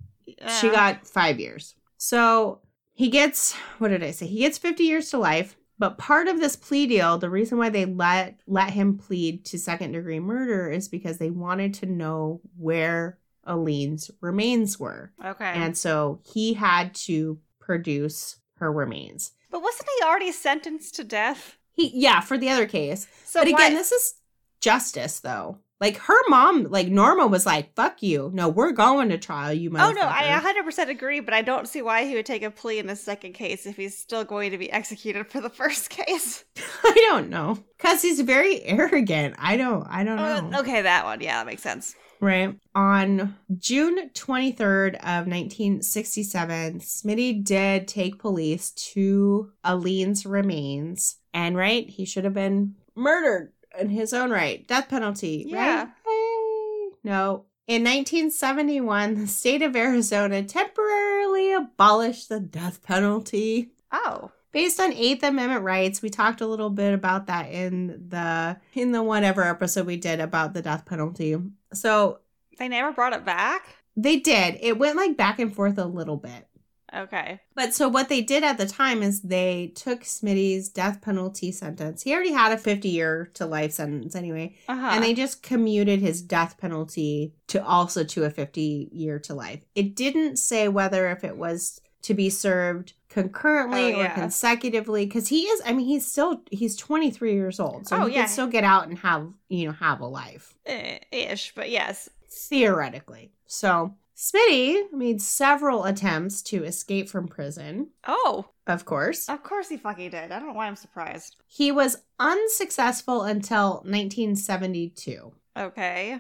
[0.60, 1.74] She got five years.
[1.96, 2.60] So
[2.94, 4.26] he gets, what did I say?
[4.26, 5.56] He gets 50 years to life.
[5.78, 9.58] But part of this plea deal, the reason why they let let him plead to
[9.58, 15.12] second degree murder is because they wanted to know where Alleen's remains were.
[15.24, 15.52] okay.
[15.54, 19.32] And so he had to produce her remains.
[19.50, 21.56] but wasn't he already sentenced to death?
[21.72, 23.06] He yeah, for the other case.
[23.24, 24.14] So but again, this is
[24.60, 25.58] justice though.
[25.80, 28.32] Like her mom, like Norma was like, "Fuck you!
[28.34, 29.90] No, we're going to trial, you motherfucker.
[29.90, 30.24] Oh no, I
[30.64, 33.34] 100% agree, but I don't see why he would take a plea in the second
[33.34, 36.44] case if he's still going to be executed for the first case.
[36.84, 39.36] I don't know, cause he's very arrogant.
[39.38, 40.58] I don't, I don't know.
[40.58, 41.20] Uh, okay, that one.
[41.20, 41.94] Yeah, that makes sense.
[42.20, 50.26] Right on June twenty third of nineteen sixty seven, Smitty did take police to Alleen's
[50.26, 55.44] remains, and right, he should have been murdered in his own right, death penalty.
[55.46, 55.78] Yeah.
[55.84, 55.88] Right?
[56.04, 56.96] Hey.
[57.04, 57.44] No.
[57.66, 63.72] In 1971, the state of Arizona temporarily abolished the death penalty.
[63.92, 64.30] Oh.
[64.52, 68.92] Based on Eighth Amendment rights, we talked a little bit about that in the in
[68.92, 71.36] the whatever episode we did about the death penalty.
[71.74, 72.20] So
[72.58, 73.76] They never brought it back?
[73.94, 74.56] they did.
[74.62, 76.47] It went like back and forth a little bit.
[76.94, 77.40] Okay.
[77.54, 82.02] But so what they did at the time is they took Smitty's death penalty sentence.
[82.02, 84.56] He already had a 50 year to life sentence anyway.
[84.68, 84.90] Uh-huh.
[84.92, 89.60] And they just commuted his death penalty to also to a 50 year to life.
[89.74, 95.28] It didn't say whether if it was to be served concurrently Oh, or consecutively because
[95.28, 98.20] he is i mean he's still he's 23 years old so Oh, he yeah.
[98.20, 102.08] can still get out and have you know have a life Eh, ish, but yes.
[102.30, 109.68] theoretically so smitty made several attempts to escape from prison Oh, of course of course
[109.68, 110.32] he fucking did.
[110.32, 111.36] I don't know why I'm surprised.
[111.46, 116.18] he was unsuccessful until 1972 Okay.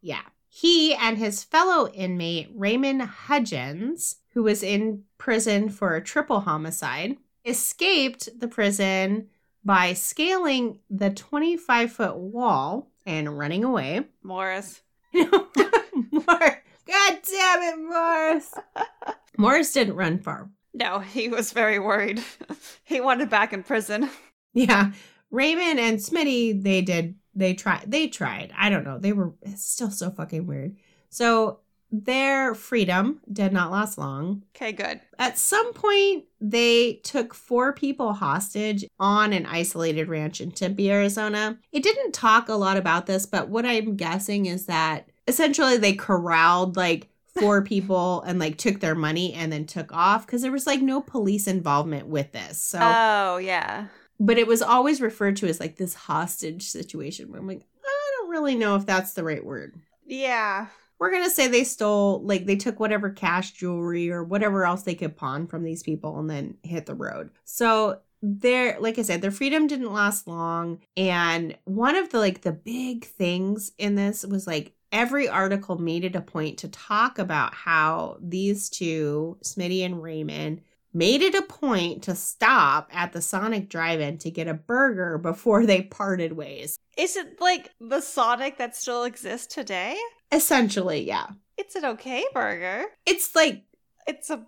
[0.00, 0.22] Yeah.
[0.48, 7.16] He and his fellow inmate, Raymond Hudgens, who was in prison for a triple homicide,
[7.44, 9.28] escaped the prison
[9.64, 14.06] by scaling the 25 foot wall and running away.
[14.24, 14.80] Morris.
[15.14, 16.59] Mor-
[16.90, 18.54] God damn it, Morris.
[19.38, 20.50] Morris didn't run far.
[20.74, 22.22] No, he was very worried.
[22.84, 24.10] he wanted back in prison.
[24.54, 24.92] Yeah.
[25.30, 28.52] Raymond and Smitty, they did, they tried, they tried.
[28.56, 28.98] I don't know.
[28.98, 30.76] They were still so fucking weird.
[31.10, 31.60] So
[31.92, 34.44] their freedom did not last long.
[34.54, 35.00] Okay, good.
[35.18, 41.58] At some point, they took four people hostage on an isolated ranch in Tempe, Arizona.
[41.72, 45.94] It didn't talk a lot about this, but what I'm guessing is that essentially they
[45.94, 47.08] corralled like
[47.38, 50.82] four people and like took their money and then took off because there was like
[50.82, 52.58] no police involvement with this.
[52.62, 53.86] So, Oh, yeah.
[54.18, 58.10] but it was always referred to as like this hostage situation where I'm like, I
[58.18, 59.74] don't really know if that's the right word
[60.06, 60.66] Yeah.
[60.98, 64.94] we're gonna say they stole like they took whatever cash jewelry or whatever else they
[64.94, 69.22] could pawn from these people and then hit the road so their like i said
[69.22, 74.24] their freedom didn't last long and one of the like the big things in this
[74.26, 79.84] was like every article made it a point to talk about how these two smitty
[79.84, 80.60] and raymond
[80.92, 85.64] made it a point to stop at the sonic drive-in to get a burger before
[85.64, 89.96] they parted ways Is it like the Sonic that still exists today?
[90.32, 91.26] essentially yeah
[91.56, 92.86] It's an okay burger.
[93.06, 93.62] it's like
[94.06, 94.44] It's a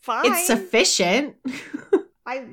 [0.00, 0.26] fine.
[0.26, 1.34] it's sufficient.
[2.26, 2.46] I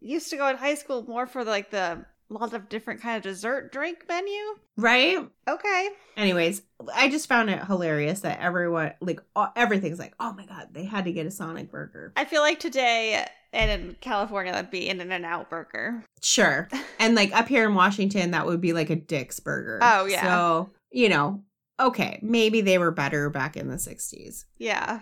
[0.00, 3.22] used to go in high school more for like the lot of different kind of
[3.22, 4.32] dessert drink menu.
[4.76, 5.18] right?
[5.48, 5.88] Okay.
[6.16, 6.62] Anyways,
[6.94, 10.84] I just found it hilarious that everyone, like, all, everything's like, oh my God, they
[10.84, 12.12] had to get a Sonic burger.
[12.16, 16.02] I feel like today and in California that'd be in and out burger.
[16.22, 16.68] Sure.
[16.98, 19.78] And like up here in Washington, that would be like a Dick's burger.
[19.82, 20.22] Oh, yeah.
[20.22, 21.42] So, you know,
[21.78, 24.46] okay, maybe they were better back in the 60s.
[24.56, 25.00] Yeah.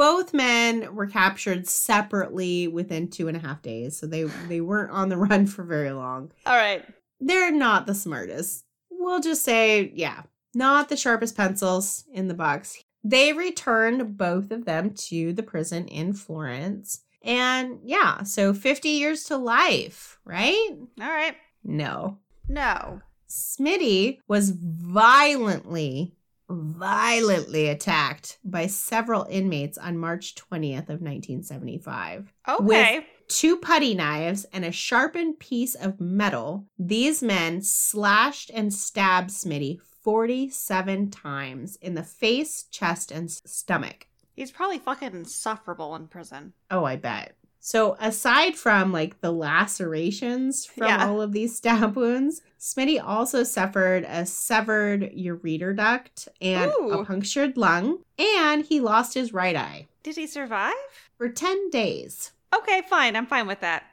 [0.00, 3.98] Both men were captured separately within two and a half days.
[3.98, 6.32] So they, they weren't on the run for very long.
[6.46, 6.82] All right.
[7.20, 8.64] they're not the smartest.
[8.90, 10.22] We'll just say, yeah,
[10.54, 12.82] not the sharpest pencils in the box.
[13.04, 17.02] They returned both of them to the prison in Florence.
[17.22, 20.68] And yeah, so 50 years to life, right?
[20.98, 21.36] All right.
[21.62, 22.16] No.
[22.48, 23.02] No.
[23.28, 26.14] Smitty was violently,
[26.50, 33.06] violently attacked by several inmates on March 20th of 1975 Okay.
[33.28, 39.78] two putty knives and a sharpened piece of metal, these men slashed and stabbed Smitty
[40.02, 44.06] 47 times in the face, chest, and stomach.
[44.34, 46.54] He's probably fucking insufferable in prison.
[46.70, 47.36] Oh, I bet.
[47.62, 51.06] So, aside from like the lacerations from Yeah.
[51.06, 56.90] all of these stab wounds, Smitty also suffered a severed ureter duct and Ooh.
[56.90, 60.74] a punctured lung, and he lost his right eye Did he survive?
[61.18, 62.32] for 10 days.
[62.54, 63.14] Okay, fine.
[63.14, 63.84] I'm fine with that.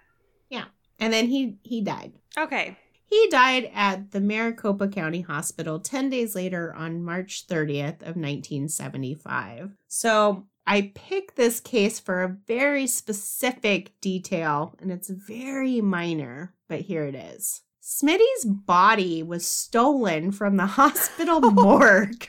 [0.50, 0.66] Yeah.
[1.00, 2.14] And then he he died.
[2.38, 2.78] Okay.
[3.10, 9.72] He died at the Maricopa County Hospital 10 days later on March 30th of 1975.
[9.88, 16.82] So, I picked this case for a very specific detail and it's very minor, but
[16.82, 17.62] here it is.
[17.82, 22.28] Smitty's body was stolen from the hospital oh morgue.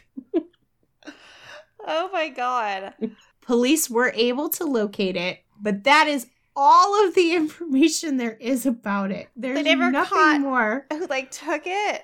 [1.91, 2.95] Oh my god.
[3.41, 8.67] Police were able to locate it, but that is all of the information there is
[8.67, 9.29] about it.
[9.35, 10.87] There's never nothing caught- more.
[10.93, 12.03] Who like took it?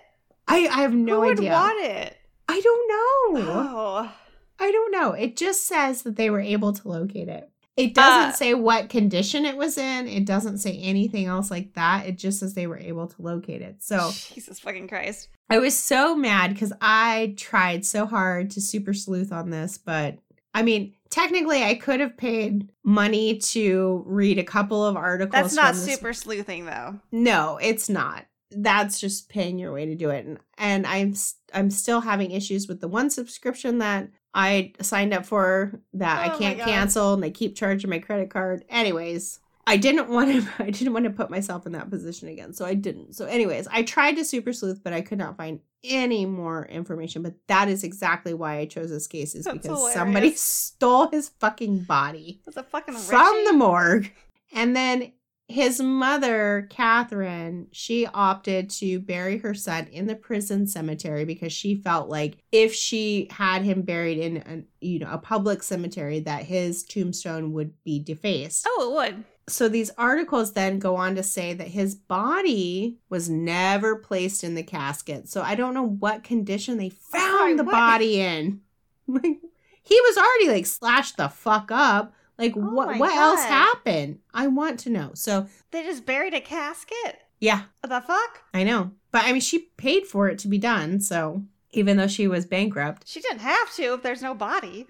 [0.48, 1.52] I, I have no Who would idea.
[1.52, 2.16] want it?
[2.48, 3.52] I don't know.
[3.52, 4.12] Oh.
[4.58, 5.12] I don't know.
[5.12, 7.50] It just says that they were able to locate it.
[7.76, 10.06] It doesn't Uh, say what condition it was in.
[10.06, 12.06] It doesn't say anything else like that.
[12.06, 13.82] It just says they were able to locate it.
[13.82, 15.28] So Jesus fucking Christ.
[15.50, 20.18] I was so mad because I tried so hard to super sleuth on this, but
[20.54, 25.32] I mean, technically, I could have paid money to read a couple of articles.
[25.32, 27.00] That's not super sleuthing though.
[27.10, 28.26] No, it's not.
[28.52, 31.14] That's just paying your way to do it, and and I'm
[31.52, 36.34] I'm still having issues with the one subscription that I signed up for that Oh
[36.34, 38.64] I can't cancel and they keep charging my credit card.
[38.68, 42.52] Anyways, I didn't want to I didn't want to put myself in that position again.
[42.52, 43.14] So I didn't.
[43.14, 47.22] So anyways, I tried to super sleuth but I could not find any more information,
[47.22, 51.28] but that is exactly why I chose this case is That's because somebody stole his
[51.40, 53.46] fucking body Was it fucking from Richie?
[53.46, 54.10] the morgue.
[54.52, 55.12] And then
[55.48, 61.74] his mother, Catherine, she opted to bury her son in the prison cemetery because she
[61.74, 66.44] felt like if she had him buried in an, you know a public cemetery, that
[66.44, 68.66] his tombstone would be defaced.
[68.68, 69.24] Oh, it would.
[69.46, 74.54] So these articles then go on to say that his body was never placed in
[74.54, 75.28] the casket.
[75.28, 77.72] So I don't know what condition they found Sorry, the what?
[77.72, 78.60] body in.
[79.84, 82.14] He was already like slashed the fuck up.
[82.38, 84.18] Like Oh what what else happened?
[84.32, 85.12] I want to know.
[85.14, 87.20] So They just buried a casket.
[87.40, 88.42] yeah, What the fuck?
[88.52, 88.92] I know.
[89.12, 92.46] But I mean she paid for it to be done, so even though she was
[92.46, 93.02] bankrupt.
[93.06, 94.86] She didn't have to if there's no body.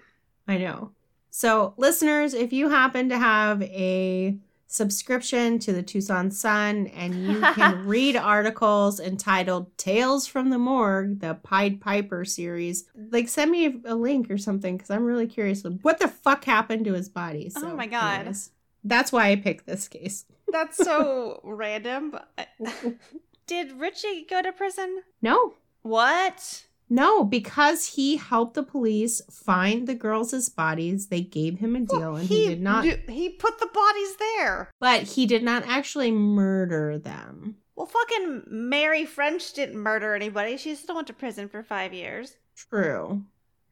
[0.47, 0.91] I know.
[1.31, 4.37] So, listeners, if you happen to have a
[4.67, 11.19] subscription to the Tucson Sun and you can read articles entitled Tales from the Morgue,
[11.19, 15.63] the Pied Piper series, like send me a link or something because I'm really curious
[15.81, 17.51] what the fuck happened to his body.
[17.55, 18.15] Oh my God.
[18.19, 18.51] anyways,
[18.83, 20.25] that's why I picked this case.
[20.51, 22.11] That's so random.
[22.11, 22.71] but- uh,
[23.47, 25.03] Did Richie go to prison?
[25.21, 26.65] No, What?
[26.89, 32.15] No, because he helped the police find the girls' bodies, they gave him a deal
[32.15, 34.71] and he, did not, he put the bodies there.
[34.79, 37.55] but he did not actually murder them.
[37.75, 40.57] Well, fucking Mary French didn't murder anybody.
[40.57, 42.37] She still went to prison for five years.
[42.55, 43.23] True.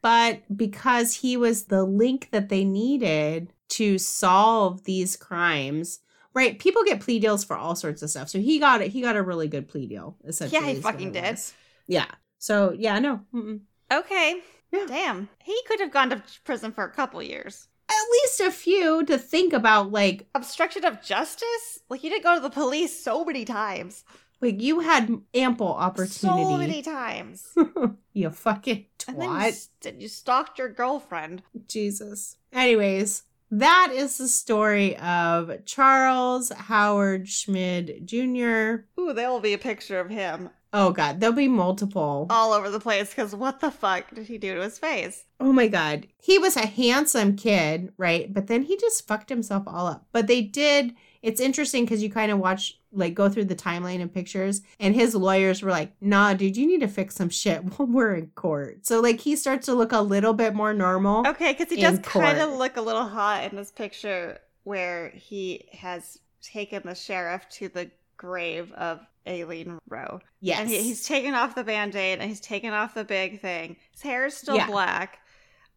[0.01, 5.99] But because he was the link that they needed to solve these crimes,
[6.33, 6.59] right?
[6.59, 8.27] People get plea deals for all sorts of stuff.
[8.27, 8.91] So he got it.
[8.91, 10.17] He got a really good plea deal.
[10.25, 11.39] Essentially, Yeah, he fucking did.
[11.87, 12.07] Yeah.
[12.43, 13.21] So yeah, no.
[13.33, 13.61] Mm-mm.
[13.89, 14.41] Okay.
[14.69, 14.83] Yeah.
[14.85, 15.29] Damn.
[15.45, 17.69] He could have gone to prison for a couple years.
[17.87, 19.93] At least a few to think about.
[19.93, 21.79] Like, Obstruction of justice?
[21.87, 24.03] Like, he didn't go to the police so many times.
[24.41, 26.43] like you had ample opportunity.
[26.43, 27.55] So many times.
[28.13, 29.07] you fucking twat.
[29.07, 31.43] And then you, you stalked your girlfriend.
[31.69, 32.35] Jesus.
[32.51, 38.83] Anyways, that is the story of Charles Howard Schmid Jr.
[38.99, 42.25] Ooh, there will be a picture of him Oh god, there'll be multiple.
[42.29, 45.25] all over the place because what the fuck did he do to his face?
[45.39, 46.07] Oh my god.
[46.19, 48.33] He was a handsome kid, right?
[48.33, 50.07] But then he just fucked himself all up.
[50.11, 54.03] But they did it's interesting because you kind of watch like go through the timeline
[54.03, 57.63] of pictures and his lawyers were like, nah, dude, you need to fix some shit
[57.77, 58.85] while we're in court.
[58.85, 61.25] So like he starts to look a little bit more normal.
[61.25, 65.69] Okay, because he does kind of look a little hot in this picture where he
[65.71, 70.19] has taken the sheriff to the grave of Alleen Rowe.
[70.41, 70.59] Yes.
[70.59, 73.77] And he, he's taken off the band aid and he's taken off the big thing.
[73.91, 74.67] His hair is still Yeah.
[74.67, 75.19] black,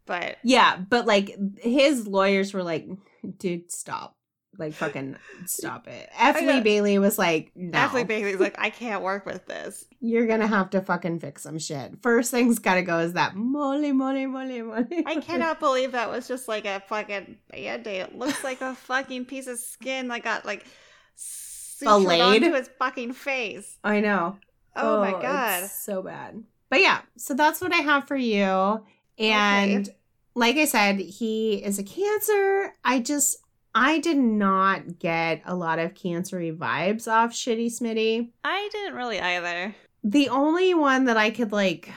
[0.06, 2.86] but Yeah, but like his lawyers were like,
[3.38, 4.14] dude, stop.
[4.58, 6.08] Like fucking stop it.
[6.18, 6.64] F.
[6.64, 7.76] Bailey was like, no.
[7.78, 9.84] Ashley Bailey's like, I can't work with this.
[10.00, 11.92] You're gonna have to fucking fix some shit.
[12.00, 14.84] First thing's gotta go is that mole, mole, mole, mole.
[15.04, 18.00] I cannot believe that was just like a fucking band aid.
[18.06, 20.64] It looks like a fucking piece of skin that got like
[21.84, 22.44] Filleted?
[22.44, 23.76] onto his fucking face.
[23.84, 24.36] I know.
[24.74, 25.70] Oh, my oh, it's god.
[25.70, 26.42] so bad.
[26.68, 28.84] But yeah, so that's what I have for you.
[29.18, 29.96] And Okay.
[30.34, 32.74] like I said, he is a cancer.
[32.84, 33.38] I just
[33.74, 38.30] I did not get a lot of cancery vibes off Shitty Smitty.
[38.42, 39.74] I didn't really either.
[40.02, 41.90] The only one that I could like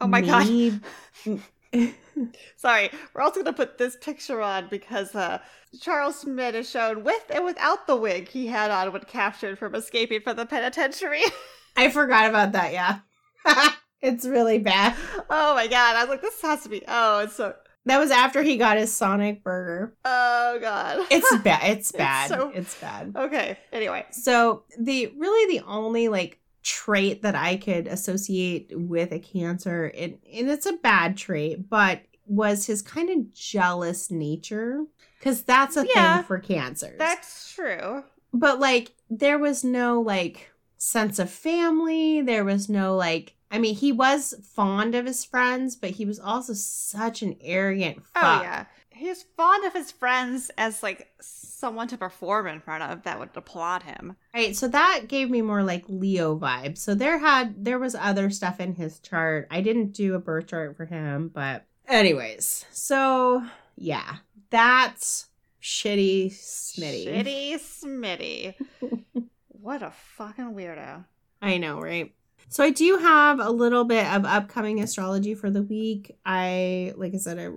[0.00, 0.80] Oh my god.
[2.56, 5.38] Sorry, we're also gonna put this picture on because uh,
[5.80, 9.74] Charles Smith is shown with and without the wig he had on when captured from
[9.74, 11.22] escaping from the penitentiary.
[11.76, 13.00] I forgot about that, yeah.
[14.00, 14.94] it's really bad.
[15.28, 15.96] oh my god!
[15.96, 16.82] I was like, this has to be.
[16.86, 17.54] Oh, it's so.
[17.86, 19.94] That was after he got his Sonic burger.
[20.06, 21.06] Oh god.
[21.10, 21.70] It's bad.
[21.70, 22.28] It's It's bad.
[22.28, 23.12] so- it's bad.
[23.14, 23.58] okay.
[23.72, 29.92] Anyway, So the really the only like trait that I could associate with a cancer,
[29.96, 34.84] and, and it's a bad trait, but was his kind of jealous nature.
[35.18, 36.16] Because that's a Yeah.
[36.18, 36.98] thing for cancers.
[36.98, 38.02] that's true.
[38.32, 42.20] but like there was no like sense of family.
[42.20, 46.18] There was no like I mean, he was fond of his friends, but he was
[46.18, 48.40] also such an arrogant fuck.
[48.40, 53.02] Oh yeah, he's fond of his friends as like someone to perform in front of
[53.02, 54.16] that would applaud him.
[54.34, 56.78] Right, so that gave me more like Leo vibes.
[56.78, 59.48] So there had there was other stuff in his chart.
[59.50, 62.64] I didn't do a birth chart for him, but anyways.
[62.70, 63.44] So
[63.76, 64.16] yeah,
[64.50, 65.26] that's
[65.62, 67.06] shitty Smitty.
[67.06, 68.54] Shitty Smitty.
[69.48, 71.04] what a fucking weirdo.
[71.42, 72.14] I know, right?
[72.48, 76.16] So I do have a little bit of upcoming astrology for the week.
[76.24, 77.48] I, like I said, I,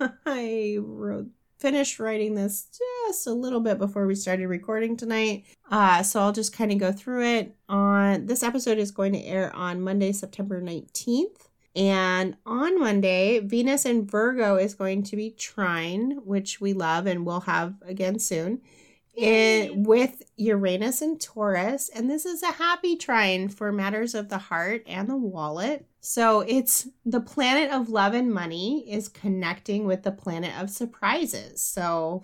[0.26, 1.28] I wrote
[1.62, 2.66] finished writing this
[3.06, 5.44] just a little bit before we started recording tonight.
[5.70, 7.54] Uh, so I'll just kind of go through it.
[7.68, 11.48] On this episode is going to air on Monday, September 19th.
[11.76, 17.24] And on Monday, Venus and Virgo is going to be trine, which we love and
[17.24, 18.60] we'll have again soon.
[19.14, 24.38] It, with Uranus and Taurus, and this is a happy trine for matters of the
[24.38, 25.86] heart and the wallet.
[26.00, 31.62] So it's the planet of love and money is connecting with the planet of surprises.
[31.62, 32.22] So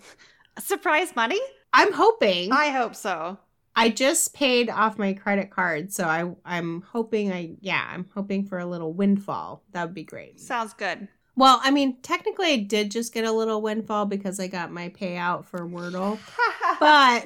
[0.59, 1.39] Surprise money?
[1.73, 2.51] I'm hoping.
[2.51, 3.37] I hope so.
[3.75, 8.43] I just paid off my credit card, so I I'm hoping I yeah, I'm hoping
[8.45, 9.63] for a little windfall.
[9.71, 10.39] That would be great.
[10.39, 11.07] Sounds good.
[11.39, 14.89] Well, I mean, technically I did just get a little windfall because I got my
[14.89, 16.19] payout for Wordle.
[16.81, 17.25] but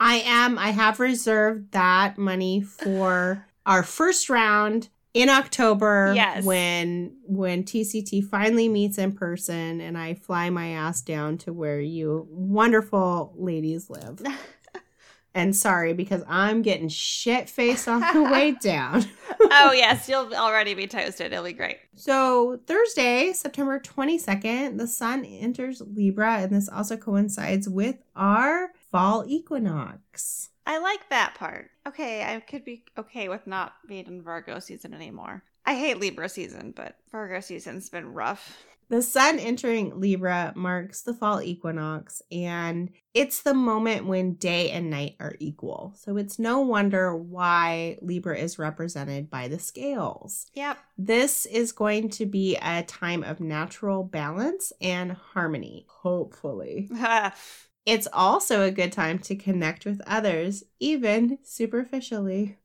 [0.00, 6.44] I am I have reserved that money for our first round in October Yes.
[6.44, 11.80] when when TCT finally meets in person and I fly my ass down to where
[11.80, 14.20] you wonderful ladies live.
[15.36, 19.04] And sorry because I'm getting shit faced on the way down.
[19.38, 21.30] oh yes, you'll already be toasted.
[21.30, 21.76] It'll be great.
[21.94, 29.24] So, Thursday, September 22nd, the sun enters Libra, and this also coincides with our fall
[29.26, 30.48] equinox.
[30.66, 31.70] I like that part.
[31.86, 35.44] Okay, I could be okay with not being in Virgo season anymore.
[35.66, 38.64] I hate Libra season, but Virgo season's been rough.
[38.88, 44.90] The sun entering Libra marks the fall equinox, and it's the moment when day and
[44.90, 45.92] night are equal.
[45.96, 50.46] So, it's no wonder why Libra is represented by the scales.
[50.54, 50.78] Yep.
[50.96, 56.88] This is going to be a time of natural balance and harmony, hopefully.
[57.86, 62.58] It's also a good time to connect with others, even superficially.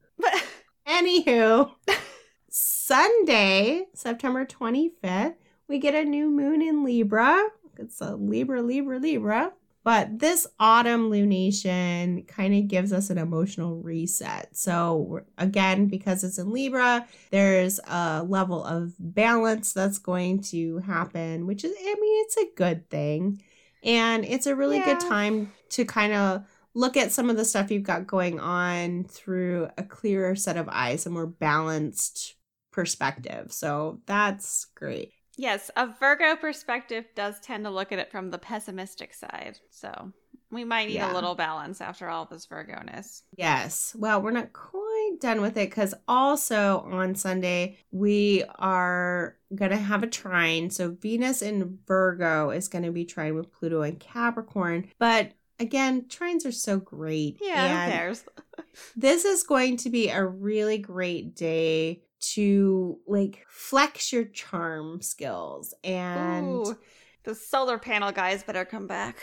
[0.87, 1.71] Anywho,
[2.53, 5.35] Sunday, September 25th,
[5.69, 7.47] we get a new moon in Libra.
[7.77, 9.53] It's a Libra, Libra, Libra.
[9.85, 14.49] But this autumn lunation kind of gives us an emotional reset.
[14.51, 21.47] So, again, because it's in Libra, there's a level of balance that's going to happen,
[21.47, 23.41] which is, I mean, it's a good thing.
[23.81, 27.71] And it's a really good time to kind of look at some of the stuff
[27.71, 32.35] you've got going on through a clearer set of eyes, a more balanced
[32.71, 33.51] perspective.
[33.51, 35.11] So that's great.
[35.37, 39.57] yes, a Virgo perspective does tend to look at it from the pessimistic side.
[39.69, 40.11] So
[40.51, 41.11] we might need Yeah.
[41.11, 43.23] a little balance after all this Virgo-ness.
[43.37, 43.95] Yes.
[43.97, 49.77] Well, we're not quite done with it because also on Sunday, we are going to
[49.77, 50.69] have a trine.
[50.69, 54.89] So Venus in Virgo is going to be trine with Pluto and Capricorn.
[54.99, 57.37] But again, trines are so great.
[57.41, 58.25] Yeah, who cares?
[58.95, 65.73] this is going to be a really great day to like flex your charm skills
[65.83, 66.77] and Ooh,
[67.23, 69.17] the solar panel guys better come back.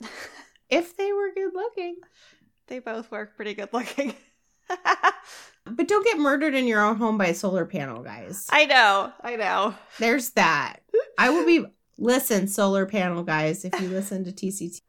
[0.70, 1.96] if they were good looking
[2.66, 4.14] they both work pretty good looking.
[5.66, 9.36] but don't get murdered in your own home by solar panel guys I know, I
[9.36, 9.74] know.
[9.98, 10.78] there's that
[11.18, 11.64] i will be
[11.98, 14.80] listen solar panel guys if you listen to tct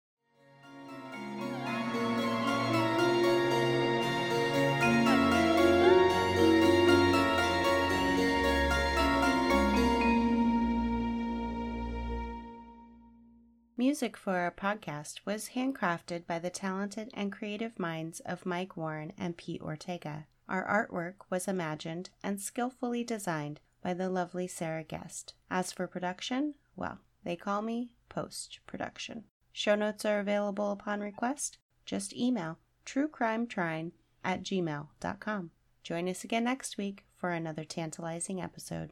[13.77, 19.11] Music for our podcast was handcrafted by the talented and creative minds of Mike Warren
[19.18, 20.27] and Pete Ortega.
[20.47, 25.34] Our artwork was imagined and skillfully designed by the lovely Sarah Guest.
[25.49, 29.26] As for production, well, they call me post production.
[29.52, 31.57] Show notes are available upon request.
[31.85, 33.91] Just email truecrimetrine
[34.23, 35.52] at gmail.com.
[35.84, 38.91] Join us again next week for another tantalizing episode.